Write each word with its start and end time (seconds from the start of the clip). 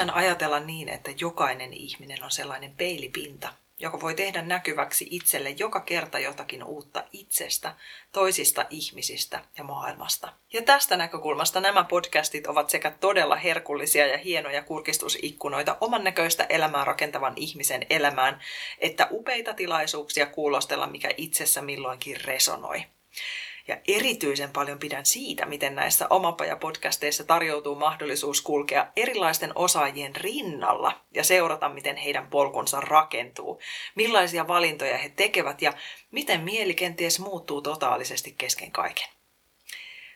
Tykkään 0.00 0.24
ajatella 0.24 0.60
niin, 0.60 0.88
että 0.88 1.10
jokainen 1.20 1.72
ihminen 1.72 2.22
on 2.24 2.30
sellainen 2.30 2.74
peilipinta, 2.76 3.48
joka 3.78 4.00
voi 4.00 4.14
tehdä 4.14 4.42
näkyväksi 4.42 5.06
itselle 5.10 5.50
joka 5.50 5.80
kerta 5.80 6.18
jotakin 6.18 6.64
uutta 6.64 7.04
itsestä, 7.12 7.74
toisista 8.12 8.66
ihmisistä 8.70 9.44
ja 9.58 9.64
maailmasta. 9.64 10.32
Ja 10.52 10.62
tästä 10.62 10.96
näkökulmasta 10.96 11.60
nämä 11.60 11.84
podcastit 11.84 12.46
ovat 12.46 12.70
sekä 12.70 12.90
todella 12.90 13.36
herkullisia 13.36 14.06
ja 14.06 14.18
hienoja 14.18 14.62
kurkistusikkunoita 14.62 15.76
oman 15.80 16.04
näköistä 16.04 16.46
elämää 16.48 16.84
rakentavan 16.84 17.34
ihmisen 17.36 17.86
elämään, 17.90 18.40
että 18.78 19.08
upeita 19.10 19.54
tilaisuuksia 19.54 20.26
kuulostella, 20.26 20.86
mikä 20.86 21.10
itsessä 21.16 21.62
milloinkin 21.62 22.20
resonoi. 22.24 22.84
Ja 23.70 23.76
erityisen 23.88 24.50
paljon 24.50 24.78
pidän 24.78 25.06
siitä, 25.06 25.46
miten 25.46 25.74
näissä 25.74 26.06
Omapaja-podcasteissa 26.10 27.24
tarjoutuu 27.24 27.74
mahdollisuus 27.74 28.42
kulkea 28.42 28.86
erilaisten 28.96 29.52
osaajien 29.54 30.16
rinnalla 30.16 31.00
ja 31.14 31.24
seurata, 31.24 31.68
miten 31.68 31.96
heidän 31.96 32.26
polkunsa 32.26 32.80
rakentuu, 32.80 33.60
millaisia 33.94 34.48
valintoja 34.48 34.98
he 34.98 35.08
tekevät 35.08 35.62
ja 35.62 35.72
miten 36.10 36.40
mieli 36.40 36.74
kenties 36.74 37.20
muuttuu 37.20 37.62
totaalisesti 37.62 38.34
kesken 38.38 38.72
kaiken. 38.72 39.19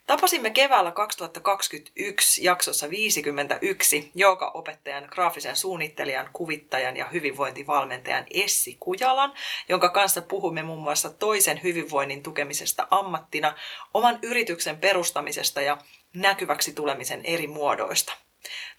Tapasimme 0.07 0.51
keväällä 0.51 0.91
2021 0.91 2.45
jaksossa 2.45 2.91
51 2.91 4.13
opettajan, 4.55 5.09
graafisen 5.11 5.57
suunnittelijan, 5.57 6.31
kuvittajan 6.33 6.97
ja 6.97 7.09
hyvinvointivalmentajan 7.09 8.27
Essi 8.31 8.77
Kujalan, 8.81 9.35
jonka 9.69 9.89
kanssa 9.89 10.23
puhumme 10.23 10.63
muun 10.63 10.83
muassa 10.83 11.11
toisen 11.11 11.61
hyvinvoinnin 11.63 12.23
tukemisesta 12.23 12.89
ammattina, 12.91 13.55
oman 13.95 14.19
yrityksen 14.23 14.79
perustamisesta 14.79 15.61
ja 15.61 15.79
näkyväksi 16.15 16.73
tulemisen 16.73 17.21
eri 17.25 17.47
muodoista. 17.47 18.13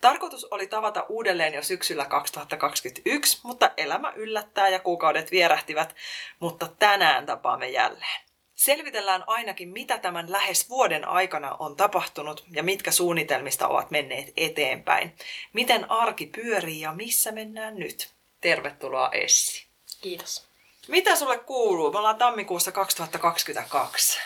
Tarkoitus 0.02 0.46
oli 0.46 0.68
tavata 0.68 1.06
uudelleen 1.09 1.53
jo 1.53 1.64
syksyllä 1.64 2.06
2021, 2.06 3.40
mutta 3.44 3.72
elämä 3.78 4.14
yllättää 4.16 4.70
ja 4.70 4.80
kuukaudet 4.80 5.31
vierähtivät, 5.31 5.96
mutta 6.40 6.68
tänään 6.80 7.26
tapaamme 7.26 7.70
jälleen. 7.70 8.26
Selvitellään 8.56 9.23
ainakin, 9.28 9.70
mitä 9.70 9.98
tämän 9.98 10.31
lähes 10.31 10.70
vuoden 10.70 11.08
aikana 11.08 11.56
on 11.59 11.75
tapahtunut 11.75 12.44
ja 12.52 12.64
mitkä 12.64 12.92
suunnitelmista 12.92 13.67
ovat 13.67 13.92
menneet 13.92 14.34
eteenpäin. 14.38 15.16
Miten 15.53 15.92
arki 15.92 16.25
pyörii 16.25 16.81
ja 16.81 16.92
missä 16.94 17.31
mennään 17.31 17.75
nyt. 17.75 18.09
Tervetuloa 18.42 19.09
Essi. 19.12 19.66
Kiitos. 20.02 20.47
Mitä 20.88 21.16
sulle 21.16 21.38
kuuluu? 21.38 21.92
Me 21.92 21.97
ollaan 21.97 22.17
tammikuussa 22.17 22.72
2022. 22.72 24.20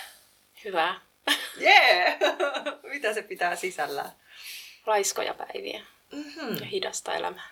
Hyvää. 0.65 1.01
Jee! 1.57 2.05
Yeah! 2.05 2.17
mitä 2.93 3.13
se 3.13 3.21
pitää 3.21 3.55
sisällään? 3.55 4.11
Raiskoja 4.85 5.33
päiviä 5.33 5.81
mm-hmm. 6.11 6.57
ja 6.59 6.65
hidasta 6.65 7.15
elämää. 7.15 7.49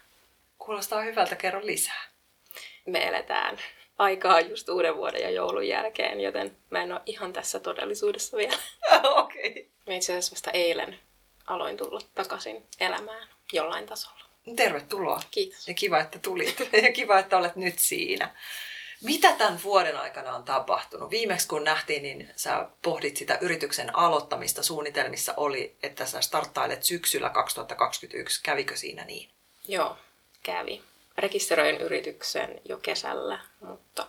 Kuulostaa 0.58 1.02
hyvältä, 1.02 1.36
kerro 1.36 1.66
lisää. 1.66 2.04
Me 2.86 3.08
eletään 3.08 3.58
aikaa 3.98 4.40
just 4.40 4.70
uuden 4.70 4.98
vuoden 4.98 5.22
ja 5.22 5.30
joulun 5.30 5.68
jälkeen, 5.68 6.22
joten 6.22 6.58
mä 6.70 6.84
en 6.84 6.92
ole 6.92 7.02
ihan 7.06 7.34
tässä 7.34 7.60
todellisuudessa 7.60 8.38
vielä. 8.38 8.58
Okei. 9.04 9.50
Okay. 9.50 9.66
Mä 9.88 9.94
itse 9.94 10.14
asiassa 10.14 10.32
vasta 10.32 10.52
eilen 10.52 11.00
aloin 11.48 11.78
tulla 11.78 12.00
takaisin 12.16 12.64
elämään 12.80 13.28
jollain 13.54 13.86
tasolla. 13.86 14.18
Tervetuloa. 14.56 15.22
Kiitos. 15.32 15.68
Ja 15.68 15.74
kiva, 15.74 16.00
että 16.00 16.20
tulit. 16.20 16.60
Ja 16.84 16.92
kiva, 16.92 17.20
että 17.20 17.38
olet 17.38 17.56
nyt 17.56 17.80
siinä. 17.80 18.36
Mitä 19.04 19.32
tämän 19.32 19.60
vuoden 19.64 19.98
aikana 19.98 20.36
on 20.36 20.44
tapahtunut? 20.44 21.12
Viimeksi 21.12 21.48
kun 21.48 21.64
nähtiin, 21.64 22.04
niin 22.04 22.30
sä 22.36 22.70
pohdit 22.82 23.18
sitä 23.18 23.38
yrityksen 23.42 23.96
aloittamista. 23.96 24.64
Suunnitelmissa 24.64 25.34
oli, 25.38 25.76
että 25.84 26.06
sä 26.06 26.22
starttailet 26.22 26.84
syksyllä 26.84 27.30
2021. 27.30 28.44
Kävikö 28.44 28.76
siinä 28.76 29.06
niin? 29.06 29.30
Joo, 29.68 29.98
kävi 30.44 30.82
rekisteröin 31.18 31.82
yrityksen 31.82 32.62
jo 32.66 32.78
kesällä, 32.78 33.40
mutta 33.60 34.08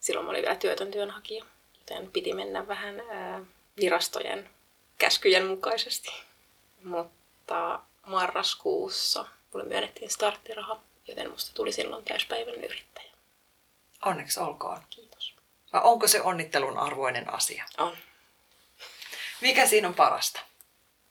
silloin 0.00 0.26
mä 0.26 0.30
olin 0.30 0.42
vielä 0.42 0.56
työtön 0.56 0.90
työnhakija, 0.90 1.44
joten 1.78 2.10
piti 2.10 2.34
mennä 2.34 2.68
vähän 2.68 3.00
ää, 3.00 3.40
virastojen 3.80 4.50
käskyjen 4.98 5.46
mukaisesti. 5.46 6.12
Mutta 6.84 7.80
marraskuussa 8.06 9.26
mulle 9.52 9.66
myönnettiin 9.66 10.10
starttiraha, 10.10 10.80
joten 11.08 11.30
musta 11.30 11.54
tuli 11.54 11.72
silloin 11.72 12.04
täyspäivän 12.04 12.54
yrittäjä. 12.54 13.12
Onneksi 14.04 14.40
olkoon. 14.40 14.82
Kiitos. 14.90 15.34
Vai 15.72 15.80
onko 15.84 16.08
se 16.08 16.20
onnittelun 16.20 16.78
arvoinen 16.78 17.34
asia? 17.34 17.64
On. 17.78 17.96
Mikä 19.40 19.66
siinä 19.66 19.88
on 19.88 19.94
parasta? 19.94 20.40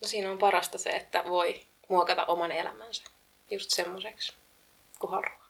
No 0.01 0.07
siinä 0.07 0.31
on 0.31 0.37
parasta 0.37 0.77
se, 0.77 0.89
että 0.89 1.23
voi 1.25 1.61
muokata 1.89 2.25
oman 2.25 2.51
elämänsä 2.51 3.03
just 3.51 3.69
semmoiseksi, 3.69 4.33
haluaa. 5.11 5.49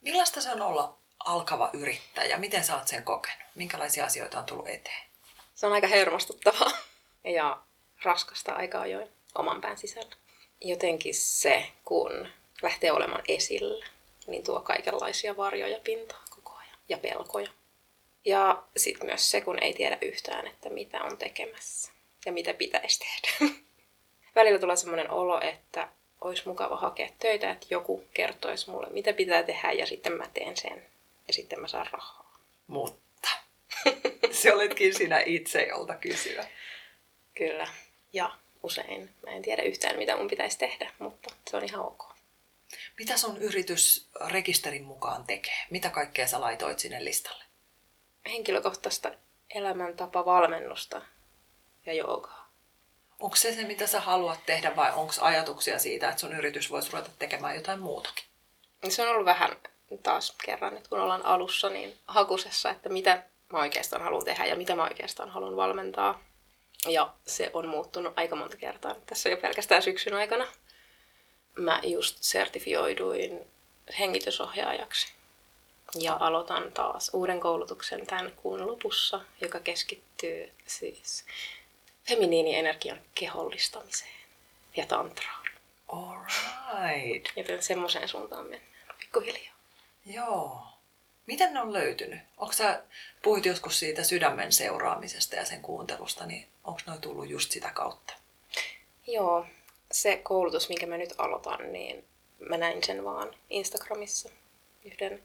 Millaista 0.00 0.40
se 0.40 0.50
on 0.50 0.62
olla 0.62 0.98
alkava 1.24 1.70
yrittäjä? 1.72 2.38
Miten 2.38 2.64
sä 2.64 2.76
oot 2.76 2.88
sen 2.88 3.04
kokenut? 3.04 3.38
Minkälaisia 3.54 4.04
asioita 4.04 4.38
on 4.38 4.44
tullut 4.44 4.68
eteen? 4.68 5.08
Se 5.54 5.66
on 5.66 5.72
aika 5.72 5.86
hermostuttavaa 5.86 6.70
ja 7.36 7.62
raskasta 8.02 8.52
aikaa 8.52 8.82
ajoin 8.82 9.08
oman 9.34 9.60
pään 9.60 9.78
sisällä. 9.78 10.16
Jotenkin 10.60 11.14
se, 11.14 11.66
kun 11.84 12.28
lähtee 12.62 12.92
olemaan 12.92 13.22
esillä, 13.28 13.86
niin 14.26 14.44
tuo 14.44 14.60
kaikenlaisia 14.60 15.36
varjoja 15.36 15.80
pintaan 15.84 16.22
koko 16.30 16.54
ajan 16.56 16.78
ja 16.88 16.98
pelkoja. 16.98 17.50
Ja 18.24 18.62
sitten 18.76 19.06
myös 19.06 19.30
se, 19.30 19.40
kun 19.40 19.62
ei 19.62 19.74
tiedä 19.74 19.98
yhtään, 20.02 20.46
että 20.46 20.70
mitä 20.70 21.02
on 21.02 21.18
tekemässä 21.18 21.92
ja 22.26 22.32
mitä 22.32 22.54
pitäisi 22.54 22.98
tehdä. 22.98 23.54
Välillä 24.36 24.58
tulee 24.58 24.76
sellainen 24.76 25.10
olo, 25.10 25.40
että 25.40 25.88
olisi 26.20 26.48
mukava 26.48 26.76
hakea 26.76 27.08
töitä, 27.18 27.50
että 27.50 27.66
joku 27.70 28.04
kertoisi 28.14 28.70
mulle, 28.70 28.86
mitä 28.90 29.12
pitää 29.12 29.42
tehdä 29.42 29.72
ja 29.72 29.86
sitten 29.86 30.12
mä 30.12 30.28
teen 30.34 30.56
sen 30.56 30.86
ja 31.28 31.32
sitten 31.32 31.60
mä 31.60 31.68
saan 31.68 31.86
rahaa. 31.92 32.38
Mutta 32.66 33.28
se 34.30 34.54
oletkin 34.54 34.94
sinä 34.94 35.22
itse, 35.26 35.62
jolta 35.62 35.94
kysyä. 35.94 36.44
Kyllä. 37.34 37.66
Ja 38.12 38.30
usein 38.62 39.10
mä 39.24 39.30
en 39.30 39.42
tiedä 39.42 39.62
yhtään, 39.62 39.98
mitä 39.98 40.16
mun 40.16 40.28
pitäisi 40.28 40.58
tehdä, 40.58 40.90
mutta 40.98 41.34
se 41.50 41.56
on 41.56 41.64
ihan 41.64 41.86
ok. 41.86 42.04
Mitä 42.98 43.16
sun 43.16 43.36
yritys 43.36 44.08
rekisterin 44.26 44.84
mukaan 44.84 45.24
tekee? 45.24 45.66
Mitä 45.70 45.90
kaikkea 45.90 46.26
sä 46.26 46.40
laitoit 46.40 46.78
sinne 46.78 47.04
listalle? 47.04 47.44
Henkilökohtaista 48.26 49.10
elämäntapa-valmennusta 49.54 51.02
ja 51.86 51.92
joogaa. 51.92 52.37
Onko 53.20 53.36
se 53.36 53.54
se, 53.54 53.64
mitä 53.64 53.86
sä 53.86 54.00
haluat 54.00 54.40
tehdä 54.46 54.76
vai 54.76 54.92
onko 54.94 55.12
ajatuksia 55.20 55.78
siitä, 55.78 56.08
että 56.08 56.20
sun 56.20 56.36
yritys 56.36 56.70
voisi 56.70 56.92
ruveta 56.92 57.10
tekemään 57.18 57.56
jotain 57.56 57.80
muutakin? 57.80 58.24
Se 58.88 59.02
on 59.02 59.08
ollut 59.08 59.24
vähän 59.24 59.56
taas 60.02 60.34
kerran, 60.44 60.76
että 60.76 60.88
kun 60.88 61.00
ollaan 61.00 61.26
alussa, 61.26 61.68
niin 61.68 61.98
hakusessa, 62.06 62.70
että 62.70 62.88
mitä 62.88 63.22
mä 63.52 63.58
oikeastaan 63.58 64.02
haluan 64.02 64.24
tehdä 64.24 64.44
ja 64.44 64.56
mitä 64.56 64.76
mä 64.76 64.84
oikeastaan 64.84 65.30
haluan 65.30 65.56
valmentaa. 65.56 66.20
Ja 66.86 67.14
se 67.26 67.50
on 67.52 67.68
muuttunut 67.68 68.12
aika 68.16 68.36
monta 68.36 68.56
kertaa 68.56 68.94
tässä 69.06 69.28
jo 69.28 69.36
pelkästään 69.36 69.82
syksyn 69.82 70.14
aikana. 70.14 70.46
Mä 71.56 71.80
just 71.82 72.16
sertifioiduin 72.20 73.40
hengitysohjaajaksi. 73.98 75.12
Ja 75.94 76.16
aloitan 76.20 76.72
taas 76.72 77.10
uuden 77.12 77.40
koulutuksen 77.40 78.06
tämän 78.06 78.32
kuun 78.36 78.66
lopussa, 78.66 79.20
joka 79.40 79.60
keskittyy 79.60 80.52
siis 80.66 81.24
feminiinienergian 82.08 83.00
kehollistamiseen 83.14 84.10
ja 84.76 84.86
tantraan. 84.86 85.46
Alright. 85.88 87.36
Joten 87.36 87.62
semmoiseen 87.62 88.08
suuntaan 88.08 88.46
mennään 88.46 88.96
pikkuhiljaa. 88.98 89.54
Joo. 90.06 90.62
Miten 91.26 91.54
ne 91.54 91.60
on 91.60 91.72
löytynyt? 91.72 92.20
Onko 92.36 92.52
sä, 92.52 92.82
puhuit 93.22 93.46
joskus 93.46 93.78
siitä 93.78 94.02
sydämen 94.04 94.52
seuraamisesta 94.52 95.36
ja 95.36 95.44
sen 95.44 95.62
kuuntelusta, 95.62 96.26
niin 96.26 96.48
onko 96.64 96.80
ne 96.86 96.98
tullut 96.98 97.28
just 97.28 97.50
sitä 97.50 97.70
kautta? 97.70 98.14
Joo. 99.06 99.46
Se 99.92 100.16
koulutus, 100.16 100.68
minkä 100.68 100.86
mä 100.86 100.96
nyt 100.96 101.14
aloitan, 101.18 101.72
niin 101.72 102.04
mä 102.38 102.56
näin 102.56 102.84
sen 102.84 103.04
vaan 103.04 103.34
Instagramissa 103.50 104.30
yhden 104.84 105.22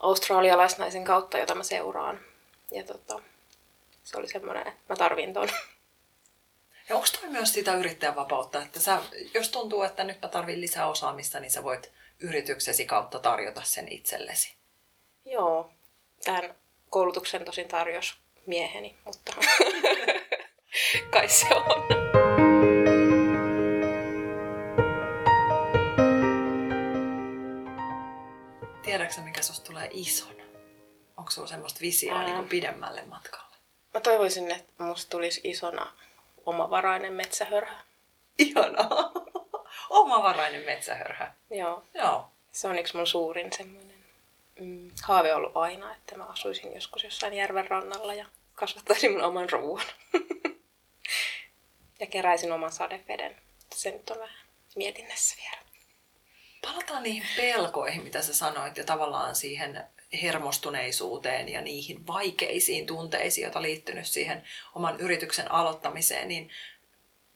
australialaisnaisen 0.00 1.04
kautta, 1.04 1.38
jota 1.38 1.54
mä 1.54 1.62
seuraan. 1.62 2.20
Ja 2.70 2.84
tota, 2.84 3.22
se 4.04 4.18
oli 4.18 4.28
semmoinen, 4.28 4.66
että 4.66 4.80
mä 4.88 4.96
tarvin 4.96 5.32
ton. 5.32 5.48
Ja 6.88 6.96
onko 6.96 7.06
toi 7.20 7.30
myös 7.30 7.52
sitä 7.52 7.74
yrittäjän 7.74 8.16
vapautta, 8.16 8.62
että 8.62 8.80
sä, 8.80 9.02
jos 9.34 9.48
tuntuu, 9.48 9.82
että 9.82 10.04
nyt 10.04 10.22
mä 10.22 10.28
tarvin 10.28 10.60
lisää 10.60 10.88
osaamista, 10.88 11.40
niin 11.40 11.50
sä 11.50 11.62
voit 11.62 11.92
yrityksesi 12.20 12.86
kautta 12.86 13.18
tarjota 13.18 13.62
sen 13.64 13.88
itsellesi? 13.88 14.54
Joo, 15.24 15.70
tämän 16.24 16.54
koulutuksen 16.90 17.44
tosin 17.44 17.68
tarjosi 17.68 18.14
mieheni, 18.46 18.96
mutta 19.04 19.32
kai 21.12 21.28
se 21.28 21.46
on. 21.54 21.86
Tiedätkö 28.82 29.20
mikä 29.20 29.42
susta 29.42 29.66
tulee 29.66 29.88
isona? 29.92 30.44
Onko 31.16 31.30
sulla 31.30 31.48
semmoista 31.48 31.80
visioa 31.80 32.18
Ää. 32.18 32.24
niin 32.24 32.48
pidemmälle 32.48 33.02
matkalle? 33.02 33.56
Mä 33.94 34.00
toivoisin, 34.00 34.50
että 34.50 34.84
musta 34.84 35.10
tulisi 35.10 35.40
isona 35.44 35.92
omavarainen 36.46 37.12
metsähörhä. 37.12 37.76
Ihanaa! 38.38 39.12
Omavarainen 39.90 40.64
metsähörhä. 40.64 41.34
Joo, 41.50 41.84
Joo. 41.94 42.28
se 42.52 42.68
on 42.68 42.78
yksi 42.78 42.96
mun 42.96 43.06
suurin 43.06 43.52
semmoinen 43.52 44.04
mm, 44.60 44.90
haave 45.02 45.34
ollut 45.34 45.56
aina, 45.56 45.94
että 45.94 46.16
mä 46.16 46.24
asuisin 46.24 46.74
joskus 46.74 47.04
jossain 47.04 47.34
järven 47.34 47.68
rannalla 47.70 48.14
ja 48.14 48.26
kasvattaisin 48.54 49.12
mun 49.12 49.22
oman 49.22 49.50
ruoan. 49.50 49.86
ja 52.00 52.06
keräisin 52.06 52.52
oman 52.52 52.72
sadeveden. 52.72 53.36
Se 53.74 53.90
nyt 53.90 54.10
on 54.10 54.18
vähän 54.18 54.38
mietinnässä 54.76 55.36
vielä. 55.42 55.65
Palataan 56.66 57.02
niihin 57.02 57.22
pelkoihin, 57.36 58.02
mitä 58.02 58.22
sä 58.22 58.34
sanoit, 58.34 58.76
ja 58.76 58.84
tavallaan 58.84 59.36
siihen 59.36 59.84
hermostuneisuuteen 60.22 61.48
ja 61.48 61.60
niihin 61.60 62.06
vaikeisiin 62.06 62.86
tunteisiin, 62.86 63.42
joita 63.42 63.62
liittynyt 63.62 64.06
siihen 64.06 64.42
oman 64.74 65.00
yrityksen 65.00 65.52
aloittamiseen, 65.52 66.28
niin 66.28 66.50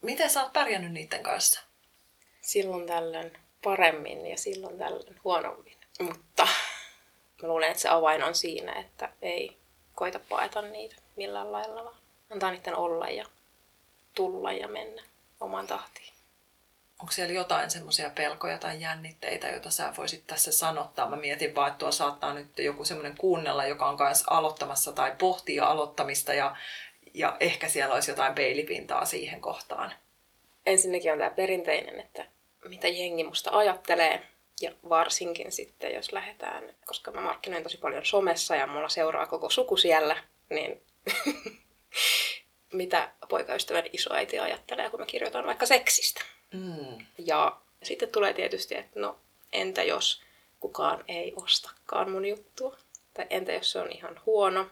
miten 0.01 0.29
sä 0.29 0.43
oot 0.43 0.53
pärjännyt 0.53 0.91
niiden 0.91 1.23
kanssa? 1.23 1.61
Silloin 2.41 2.87
tällöin 2.87 3.37
paremmin 3.63 4.27
ja 4.27 4.37
silloin 4.37 4.77
tällöin 4.77 5.19
huonommin. 5.23 5.77
Mutta 5.99 6.47
mä 7.41 7.47
luulen, 7.47 7.71
että 7.71 7.81
se 7.81 7.89
avain 7.89 8.23
on 8.23 8.35
siinä, 8.35 8.73
että 8.73 9.09
ei 9.21 9.57
koita 9.95 10.19
paeta 10.29 10.61
niitä 10.61 10.95
millään 11.15 11.51
lailla, 11.51 11.83
vaan 11.83 11.97
antaa 12.29 12.51
niiden 12.51 12.75
olla 12.75 13.09
ja 13.09 13.25
tulla 14.13 14.51
ja 14.51 14.67
mennä 14.67 15.03
omaan 15.39 15.67
tahtiin. 15.67 16.13
Onko 17.01 17.11
siellä 17.11 17.33
jotain 17.33 17.71
semmoisia 17.71 18.09
pelkoja 18.09 18.57
tai 18.57 18.81
jännitteitä, 18.81 19.47
joita 19.47 19.69
sä 19.69 19.93
voisit 19.97 20.27
tässä 20.27 20.51
sanottaa? 20.51 21.09
Mä 21.09 21.15
mietin 21.15 21.55
vaan, 21.55 21.67
että 21.67 21.77
tuo 21.77 21.91
saattaa 21.91 22.33
nyt 22.33 22.59
joku 22.59 22.85
semmoinen 22.85 23.17
kuunnella, 23.17 23.65
joka 23.65 23.89
on 23.89 23.97
kanssa 23.97 24.25
aloittamassa 24.29 24.91
tai 24.91 25.15
pohtii 25.17 25.59
aloittamista 25.59 26.33
ja, 26.33 26.55
ja 27.13 27.37
ehkä 27.39 27.67
siellä 27.69 27.95
olisi 27.95 28.11
jotain 28.11 28.35
peilipintaa 28.35 29.05
siihen 29.05 29.41
kohtaan. 29.41 29.93
Ensinnäkin 30.65 31.11
on 31.11 31.17
tämä 31.17 31.29
perinteinen, 31.29 31.99
että 31.99 32.25
mitä 32.65 32.87
jengi 32.87 33.23
musta 33.23 33.51
ajattelee. 33.53 34.21
Ja 34.61 34.71
varsinkin 34.89 35.51
sitten, 35.51 35.93
jos 35.93 36.11
lähdetään, 36.11 36.75
koska 36.85 37.11
mä 37.11 37.21
markkinoin 37.21 37.63
tosi 37.63 37.77
paljon 37.77 38.05
somessa 38.05 38.55
ja 38.55 38.67
mulla 38.67 38.89
seuraa 38.89 39.25
koko 39.25 39.49
suku 39.49 39.77
siellä, 39.77 40.23
niin 40.49 40.81
mitä 42.73 43.11
poikaystävän 43.29 43.83
isoäiti 43.93 44.39
ajattelee, 44.39 44.89
kun 44.89 44.99
mä 44.99 45.05
kirjoitan 45.05 45.45
vaikka 45.45 45.65
seksistä. 45.65 46.21
Mm. 46.53 47.05
Ja 47.17 47.57
sitten 47.83 48.09
tulee 48.09 48.33
tietysti, 48.33 48.75
että 48.75 48.99
no 48.99 49.19
entä 49.53 49.83
jos 49.83 50.21
kukaan 50.59 51.03
ei 51.07 51.33
ostakaan 51.35 52.11
mun 52.11 52.25
juttua? 52.25 52.77
Tai 53.13 53.27
entä 53.29 53.51
jos 53.51 53.71
se 53.71 53.79
on 53.79 53.91
ihan 53.91 54.21
huono? 54.25 54.69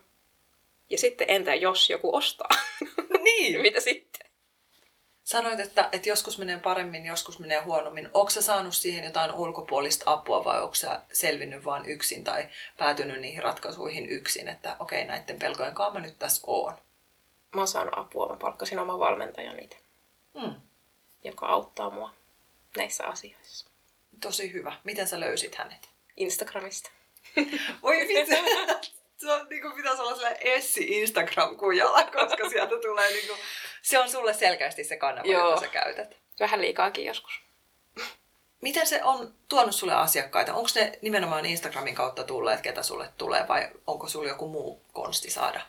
Ja 0.90 0.98
sitten 0.98 1.30
entä 1.30 1.56
jos 1.56 1.90
joku 1.90 2.16
ostaa? 2.16 2.50
Niin. 3.24 3.62
Mitä 3.68 3.80
sitten? 3.80 4.30
Sanoit, 5.24 5.60
että, 5.60 5.90
että 5.92 6.10
joskus 6.10 6.38
menee 6.38 6.60
paremmin, 6.60 7.06
joskus 7.06 7.40
menee 7.40 7.62
huonommin. 7.62 8.10
Onko 8.14 8.30
sä 8.30 8.42
saanut 8.42 8.76
siihen 8.76 9.04
jotain 9.04 9.34
ulkopuolista 9.34 10.12
apua 10.12 10.46
vai 10.46 10.62
onko 10.62 10.76
sä 10.76 11.02
selvinnyt 11.14 11.66
vain 11.66 11.86
yksin 11.86 12.24
tai 12.24 12.50
päätynyt 12.78 13.22
niihin 13.22 13.44
ratkaisuihin 13.44 14.10
yksin, 14.10 14.48
että 14.48 14.76
okei, 14.80 15.06
näiden 15.06 15.40
pelkojen 15.40 15.74
kanssa 15.74 16.00
mä 16.00 16.06
nyt 16.06 16.20
tässä 16.20 16.42
oon? 16.48 16.74
Mä 17.56 17.62
oon 17.62 17.68
saanut 17.68 17.98
apua, 17.98 18.30
mä 18.30 18.36
palkkasin 18.36 18.80
oman 18.80 19.00
valmentajan 19.00 19.60
itse, 19.60 19.78
Hmm. 20.40 20.56
Joka 21.24 21.46
auttaa 21.46 21.90
mua 21.90 22.14
näissä 22.78 23.08
asioissa. 23.08 23.70
Tosi 24.22 24.54
hyvä. 24.54 24.74
Miten 24.84 25.08
sä 25.08 25.20
löysit 25.20 25.56
hänet? 25.56 25.90
Instagramista. 26.18 26.92
Voi 27.84 27.98
vitsi. 28.08 28.36
Se 29.18 29.32
on, 29.32 29.48
niin 29.50 29.62
kuin 29.62 29.74
pitäisi 29.74 30.02
olla 30.02 30.16
sellainen 30.16 30.42
Essi 30.42 30.88
Instagram-kujalla, 31.02 32.04
koska 32.04 32.50
sieltä 32.50 32.76
tulee 32.82 33.10
niin 33.12 33.28
kuin, 33.28 33.40
se 33.82 34.00
on 34.00 34.10
sulle 34.10 34.34
selkeästi 34.34 34.84
se 34.84 34.98
kanava, 34.98 35.28
Joo. 35.28 35.50
jota 35.50 35.62
sä 35.62 35.68
käytät. 35.68 36.18
Vähän 36.40 36.62
liikaakin 36.62 37.06
joskus. 37.06 37.42
Miten 38.62 38.88
se 38.88 39.04
on 39.04 39.34
tuonut 39.48 39.76
sulle 39.76 39.94
asiakkaita? 39.94 40.54
Onko 40.54 40.70
ne 40.76 41.00
nimenomaan 41.02 41.46
Instagramin 41.46 41.96
kautta 41.96 42.24
tulleet, 42.24 42.62
ketä 42.62 42.84
sulle 42.84 43.10
tulee, 43.18 43.48
vai 43.48 43.70
onko 43.88 44.08
sulla 44.08 44.28
joku 44.28 44.48
muu 44.48 44.86
konsti 44.94 45.32
saada? 45.32 45.62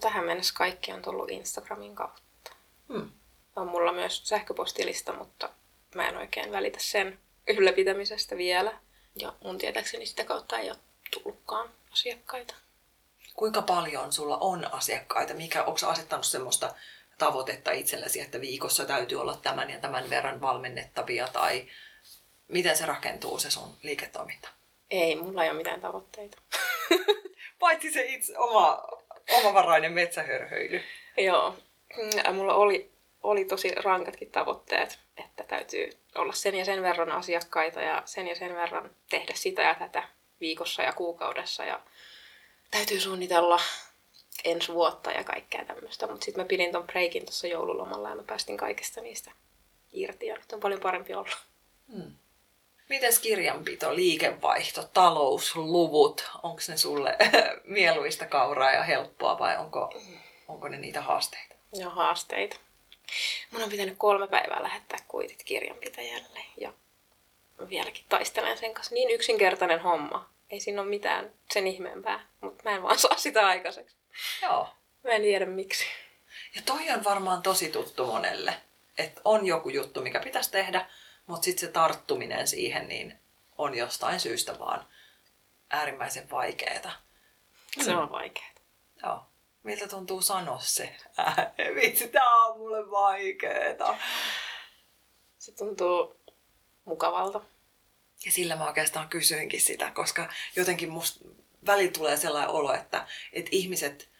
Tähän 0.00 0.24
mennessä 0.24 0.54
kaikki 0.56 0.92
on 0.92 1.02
tullut 1.02 1.30
Instagramin 1.30 1.94
kautta. 1.94 2.52
Hmm. 2.88 3.10
On 3.56 3.68
mulla 3.68 3.92
myös 3.92 4.28
sähköpostilista, 4.28 5.12
mutta 5.12 5.50
mä 5.94 6.08
en 6.08 6.16
oikein 6.16 6.52
välitä 6.52 6.78
sen 6.80 7.18
ylläpitämisestä 7.48 8.36
vielä. 8.36 8.78
Ja 9.16 9.32
mun 9.44 9.58
tietääkseni 9.58 10.06
sitä 10.06 10.24
kautta 10.24 10.58
ei 10.58 10.70
ole 10.70 10.78
tullutkaan 11.10 11.70
asiakkaita. 11.92 12.54
Kuinka 13.34 13.62
paljon 13.62 14.12
sulla 14.12 14.36
on 14.36 14.74
asiakkaita? 14.74 15.34
Mikä, 15.34 15.64
onko 15.64 15.86
asettanut 15.86 16.26
semmoista 16.26 16.74
tavoitetta 17.18 17.72
itsellesi, 17.72 18.20
että 18.20 18.40
viikossa 18.40 18.84
täytyy 18.84 19.20
olla 19.20 19.36
tämän 19.42 19.70
ja 19.70 19.78
tämän 19.78 20.10
verran 20.10 20.40
valmennettavia, 20.40 21.28
tai 21.28 21.66
miten 22.48 22.76
se 22.76 22.86
rakentuu 22.86 23.38
se 23.38 23.50
sun 23.50 23.76
liiketoiminta? 23.82 24.48
Ei, 24.90 25.16
mulla 25.16 25.44
ei 25.44 25.50
ole 25.50 25.58
mitään 25.58 25.80
tavoitteita. 25.80 26.42
Paitsi 27.58 27.92
se 27.92 28.02
itse 28.04 28.38
oma, 28.38 28.82
omavarainen 29.38 29.92
metsähörhöily. 29.92 30.80
Joo. 31.16 31.56
Ja 32.24 32.32
mulla 32.32 32.54
oli, 32.54 32.93
oli 33.24 33.44
tosi 33.44 33.74
rankatkin 33.74 34.30
tavoitteet, 34.30 34.98
että 35.16 35.44
täytyy 35.44 35.90
olla 36.14 36.32
sen 36.32 36.54
ja 36.54 36.64
sen 36.64 36.82
verran 36.82 37.12
asiakkaita 37.12 37.80
ja 37.80 38.02
sen 38.04 38.28
ja 38.28 38.34
sen 38.34 38.54
verran 38.54 38.90
tehdä 39.10 39.32
sitä 39.34 39.62
ja 39.62 39.74
tätä 39.74 40.08
viikossa 40.40 40.82
ja 40.82 40.92
kuukaudessa. 40.92 41.64
Ja 41.64 41.80
täytyy 42.70 43.00
suunnitella 43.00 43.60
ensi 44.44 44.72
vuotta 44.72 45.10
ja 45.10 45.24
kaikkea 45.24 45.64
tämmöistä. 45.64 46.06
Mutta 46.06 46.24
sitten 46.24 46.44
mä 46.44 46.48
pidin 46.48 46.72
ton 46.72 46.86
breikin 46.86 47.24
tuossa 47.24 47.46
joululomalla 47.46 48.08
ja 48.08 48.16
mä 48.16 48.22
päästin 48.22 48.56
kaikesta 48.56 49.00
niistä 49.00 49.30
irti 49.92 50.26
ja 50.26 50.34
nyt 50.34 50.52
on 50.52 50.60
paljon 50.60 50.80
parempi 50.80 51.14
olla. 51.14 51.36
Hmm. 51.92 52.12
Mites 52.88 53.18
kirjanpito, 53.18 53.94
liikevaihto, 53.94 54.82
talousluvut, 54.82 56.30
onko 56.42 56.62
ne 56.68 56.76
sulle 56.76 57.16
mieluista 57.64 58.26
kauraa 58.26 58.72
ja 58.72 58.82
helppoa 58.82 59.38
vai 59.38 59.56
onko, 59.56 59.94
onko 60.48 60.68
ne 60.68 60.76
niitä 60.76 61.00
haasteita? 61.00 61.54
Ja 61.72 61.90
haasteita. 61.90 62.56
Mun 63.50 63.62
on 63.62 63.70
pitänyt 63.70 63.94
kolme 63.98 64.28
päivää 64.28 64.62
lähettää 64.62 64.98
kuitit 65.08 65.42
kirjanpitäjälle 65.44 66.40
ja 66.56 66.72
vieläkin 67.68 68.04
taistelen 68.08 68.58
sen 68.58 68.74
kanssa. 68.74 68.94
Niin 68.94 69.10
yksinkertainen 69.10 69.80
homma. 69.80 70.30
Ei 70.50 70.60
siinä 70.60 70.82
ole 70.82 70.90
mitään 70.90 71.32
sen 71.50 71.66
ihmeempää, 71.66 72.26
mutta 72.40 72.64
mä 72.64 72.76
en 72.76 72.82
vaan 72.82 72.98
saa 73.08 73.16
sitä 73.16 73.46
aikaiseksi. 73.46 73.96
Joo. 74.42 74.68
Mä 75.04 75.10
en 75.10 75.22
tiedä 75.22 75.46
miksi. 75.46 75.84
Ja 76.54 76.62
toi 76.62 76.90
on 76.90 77.04
varmaan 77.04 77.42
tosi 77.42 77.68
tuttu 77.68 78.06
monelle, 78.06 78.54
että 78.98 79.20
on 79.24 79.46
joku 79.46 79.68
juttu, 79.68 80.00
mikä 80.00 80.20
pitäisi 80.20 80.50
tehdä, 80.50 80.86
mutta 81.26 81.44
sitten 81.44 81.66
se 81.66 81.72
tarttuminen 81.72 82.48
siihen 82.48 82.88
niin 82.88 83.18
on 83.58 83.74
jostain 83.74 84.20
syystä 84.20 84.58
vaan 84.58 84.88
äärimmäisen 85.70 86.30
vaikeeta. 86.30 86.90
Se 87.84 87.96
on 87.96 88.10
vaikeaa. 88.10 88.50
Joo. 89.02 89.26
Miltä 89.64 89.88
tuntuu 89.88 90.22
sanoa 90.22 90.60
se? 90.60 90.96
Ää, 91.16 91.54
vitsi, 91.80 92.08
tää 92.08 92.34
on 92.34 92.58
mulle 92.58 92.90
vaikeeta. 92.90 93.98
Se 95.38 95.52
tuntuu 95.52 96.16
mukavalta. 96.84 97.40
Ja 98.24 98.32
sillä 98.32 98.56
mä 98.56 98.66
oikeastaan 98.66 99.08
kysyinkin 99.08 99.60
sitä, 99.60 99.90
koska 99.90 100.32
jotenkin 100.56 100.90
musta 100.90 101.24
välillä 101.66 101.92
tulee 101.92 102.16
sellainen 102.16 102.50
olo, 102.50 102.74
että, 102.74 103.06
että 103.32 103.48
ihmiset 103.52 104.10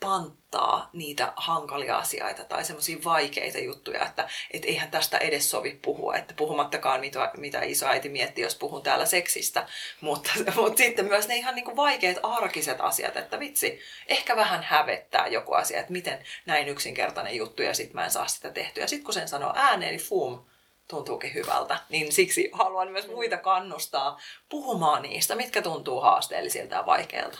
panttaa 0.00 0.90
niitä 0.92 1.32
hankalia 1.36 1.98
asioita 1.98 2.44
tai 2.44 2.64
semmoisia 2.64 2.98
vaikeita 3.04 3.58
juttuja, 3.58 4.06
että 4.06 4.28
et 4.50 4.64
eihän 4.64 4.90
tästä 4.90 5.18
edes 5.18 5.50
sovi 5.50 5.78
puhua, 5.82 6.16
että 6.16 6.34
puhumattakaan 6.34 7.00
mitä, 7.00 7.30
mitä 7.36 7.62
isoäiti 7.62 8.08
miettii, 8.08 8.44
jos 8.44 8.54
puhun 8.54 8.82
täällä 8.82 9.06
seksistä, 9.06 9.66
mutta, 10.00 10.30
mutta 10.56 10.78
sitten 10.78 11.04
myös 11.04 11.28
ne 11.28 11.36
ihan 11.36 11.54
niin 11.54 11.64
kuin 11.64 11.76
vaikeat 11.76 12.16
arkiset 12.22 12.80
asiat, 12.80 13.16
että 13.16 13.40
vitsi, 13.40 13.80
ehkä 14.08 14.36
vähän 14.36 14.62
hävettää 14.62 15.26
joku 15.26 15.52
asia, 15.52 15.80
että 15.80 15.92
miten 15.92 16.24
näin 16.46 16.68
yksinkertainen 16.68 17.36
juttu 17.36 17.62
ja 17.62 17.74
sitten 17.74 17.94
mä 17.94 18.04
en 18.04 18.10
saa 18.10 18.26
sitä 18.26 18.50
tehtyä. 18.50 18.86
Sitten 18.86 19.04
kun 19.04 19.14
sen 19.14 19.28
sanoo 19.28 19.52
ääneen, 19.56 19.90
niin 19.90 20.08
fum, 20.08 20.44
tuntuukin 20.88 21.34
hyvältä. 21.34 21.78
Niin 21.88 22.12
siksi 22.12 22.50
haluan 22.52 22.92
myös 22.92 23.08
muita 23.08 23.36
kannustaa 23.36 24.20
puhumaan 24.48 25.02
niistä, 25.02 25.34
mitkä 25.34 25.62
tuntuu 25.62 26.00
haasteellisilta 26.00 26.74
ja 26.74 26.86
vaikeilta. 26.86 27.38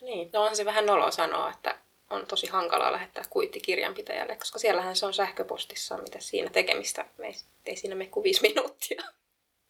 Niin, 0.00 0.30
no 0.32 0.42
on 0.42 0.56
se 0.56 0.64
vähän 0.64 0.86
nolo 0.86 1.10
sanoa, 1.10 1.50
että 1.50 1.78
on 2.10 2.26
tosi 2.26 2.46
hankalaa 2.46 2.92
lähettää 2.92 3.24
kuitti 3.30 3.60
kirjanpitäjälle, 3.60 4.36
koska 4.36 4.58
siellähän 4.58 4.96
se 4.96 5.06
on 5.06 5.14
sähköpostissa, 5.14 5.96
mitä 5.96 6.20
siinä 6.20 6.50
tekemistä. 6.50 7.04
Me 7.18 7.26
ei, 7.26 7.34
ei 7.66 7.76
siinä 7.76 7.94
mene 7.94 8.10
kuin 8.10 8.24
viisi 8.24 8.42
minuuttia. 8.42 9.02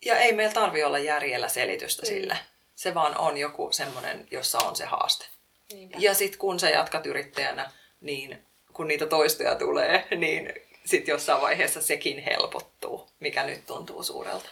Ja 0.05 0.19
ei 0.19 0.33
meillä 0.33 0.55
tarvi 0.55 0.83
olla 0.85 0.99
järjellä 0.99 1.49
selitystä 1.49 2.03
mm. 2.03 2.07
sille. 2.07 2.39
Se 2.75 2.95
vaan 2.95 3.19
on 3.19 3.37
joku 3.37 3.73
semmoinen, 3.73 4.29
jossa 4.31 4.59
on 4.59 4.77
se 4.77 4.85
haaste. 4.85 5.27
Niinpä. 5.73 5.99
Ja 6.01 6.15
sitten 6.15 6.39
kun 6.39 6.61
sä 6.61 6.71
jatkat 6.71 7.07
yrittäjänä, 7.07 7.73
niin 8.01 8.47
kun 8.73 8.89
niitä 8.89 9.07
toistoja 9.07 9.55
tulee, 9.55 10.09
niin 10.17 10.53
sitten 10.85 11.13
jossain 11.13 11.41
vaiheessa 11.41 11.83
sekin 11.83 12.19
helpottuu, 12.19 13.09
mikä 13.21 13.45
nyt 13.45 13.67
tuntuu 13.67 14.03
suurelta. 14.03 14.49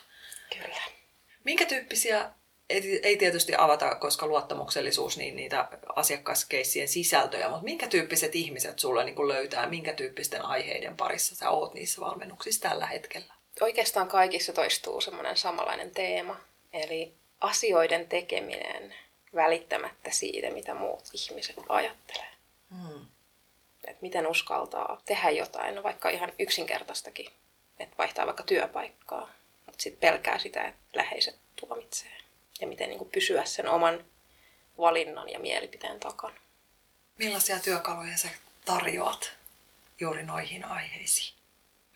Kyllä. 0.52 0.82
Minkä 1.44 1.64
tyyppisiä, 1.64 2.30
ei, 2.70 3.00
ei 3.02 3.16
tietysti 3.16 3.52
avata, 3.58 3.94
koska 3.94 4.26
luottamuksellisuus, 4.26 5.16
niin 5.16 5.36
niitä 5.36 5.68
asiakaskeissien 5.96 6.88
sisältöjä, 6.88 7.48
mutta 7.48 7.64
minkä 7.64 7.88
tyyppiset 7.88 8.34
ihmiset 8.34 8.78
sulle 8.78 9.04
niin 9.04 9.28
löytää, 9.28 9.66
minkä 9.68 9.92
tyyppisten 9.92 10.42
aiheiden 10.42 10.96
parissa 10.96 11.36
sä 11.36 11.50
oot 11.50 11.74
niissä 11.74 12.00
valmennuksissa 12.00 12.68
tällä 12.68 12.86
hetkellä? 12.86 13.34
Oikeastaan 13.60 14.08
kaikissa 14.08 14.52
toistuu 14.52 15.00
semmoinen 15.00 15.36
samanlainen 15.36 15.90
teema, 15.90 16.40
eli 16.72 17.14
asioiden 17.40 18.08
tekeminen 18.08 18.94
välittämättä 19.34 20.10
siitä, 20.10 20.50
mitä 20.50 20.74
muut 20.74 21.04
ihmiset 21.12 21.56
ajattelee. 21.68 22.30
Hmm. 22.70 23.06
Että 23.84 24.02
miten 24.02 24.26
uskaltaa 24.26 25.02
tehdä 25.04 25.30
jotain, 25.30 25.74
no 25.74 25.82
vaikka 25.82 26.08
ihan 26.08 26.32
yksinkertaistakin, 26.38 27.30
että 27.78 27.96
vaihtaa 27.98 28.26
vaikka 28.26 28.42
työpaikkaa, 28.42 29.32
mutta 29.66 29.82
sitten 29.82 30.10
pelkää 30.10 30.38
sitä, 30.38 30.64
että 30.64 30.80
läheiset 30.94 31.36
tuomitsee. 31.60 32.25
Ja 32.60 32.66
miten 32.66 32.88
niin 32.88 32.98
kuin 32.98 33.10
pysyä 33.10 33.44
sen 33.44 33.68
oman 33.68 34.04
valinnan 34.78 35.28
ja 35.28 35.38
mielipiteen 35.38 36.00
takana. 36.00 36.36
Millaisia 37.18 37.58
työkaluja 37.58 38.16
sä 38.16 38.28
tarjoat 38.64 39.32
juuri 40.00 40.22
noihin 40.22 40.64
aiheisiin? 40.64 41.36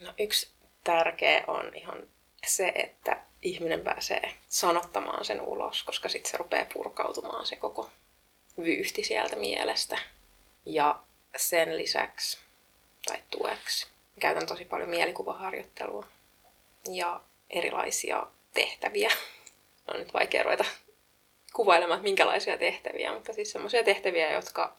No 0.01 0.15
yksi 0.19 0.49
tärkeä 0.85 1.45
on 1.47 1.75
ihan 1.75 2.09
se, 2.47 2.73
että 2.75 3.21
ihminen 3.43 3.81
pääsee 3.81 4.35
sanottamaan 4.49 5.25
sen 5.25 5.41
ulos, 5.41 5.83
koska 5.83 6.09
sitten 6.09 6.31
se 6.31 6.37
rupeaa 6.37 6.67
purkautumaan 6.75 7.47
se 7.47 7.57
koko 7.57 7.91
vyyhti 8.59 9.05
sieltä 9.05 9.37
mielestä. 9.37 9.99
Ja 10.67 11.01
sen 11.37 11.77
lisäksi, 11.77 12.39
tai 13.07 13.19
tueksi, 13.31 13.87
käytän 14.21 14.47
tosi 14.47 14.65
paljon 14.65 14.89
mielikuvaharjoittelua 14.89 16.07
ja 16.93 17.21
erilaisia 17.51 18.27
tehtäviä. 18.55 19.11
On 19.91 20.01
nyt 20.01 20.15
vaikea 20.15 20.43
ruveta 20.43 20.65
kuvailemaan, 21.53 22.03
minkälaisia 22.03 22.59
tehtäviä, 22.59 23.13
mutta 23.15 23.33
siis 23.33 23.53
semmoisia 23.53 23.85
tehtäviä, 23.85 24.33
jotka 24.33 24.77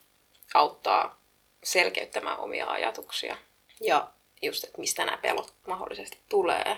auttaa 0.54 1.22
selkeyttämään 1.64 2.40
omia 2.40 2.68
ajatuksia. 2.68 3.38
Ja 3.82 4.12
just, 4.42 4.64
että 4.64 4.80
mistä 4.80 5.06
nämä 5.06 5.18
pelot 5.18 5.54
mahdollisesti 5.68 6.18
tulee. 6.30 6.78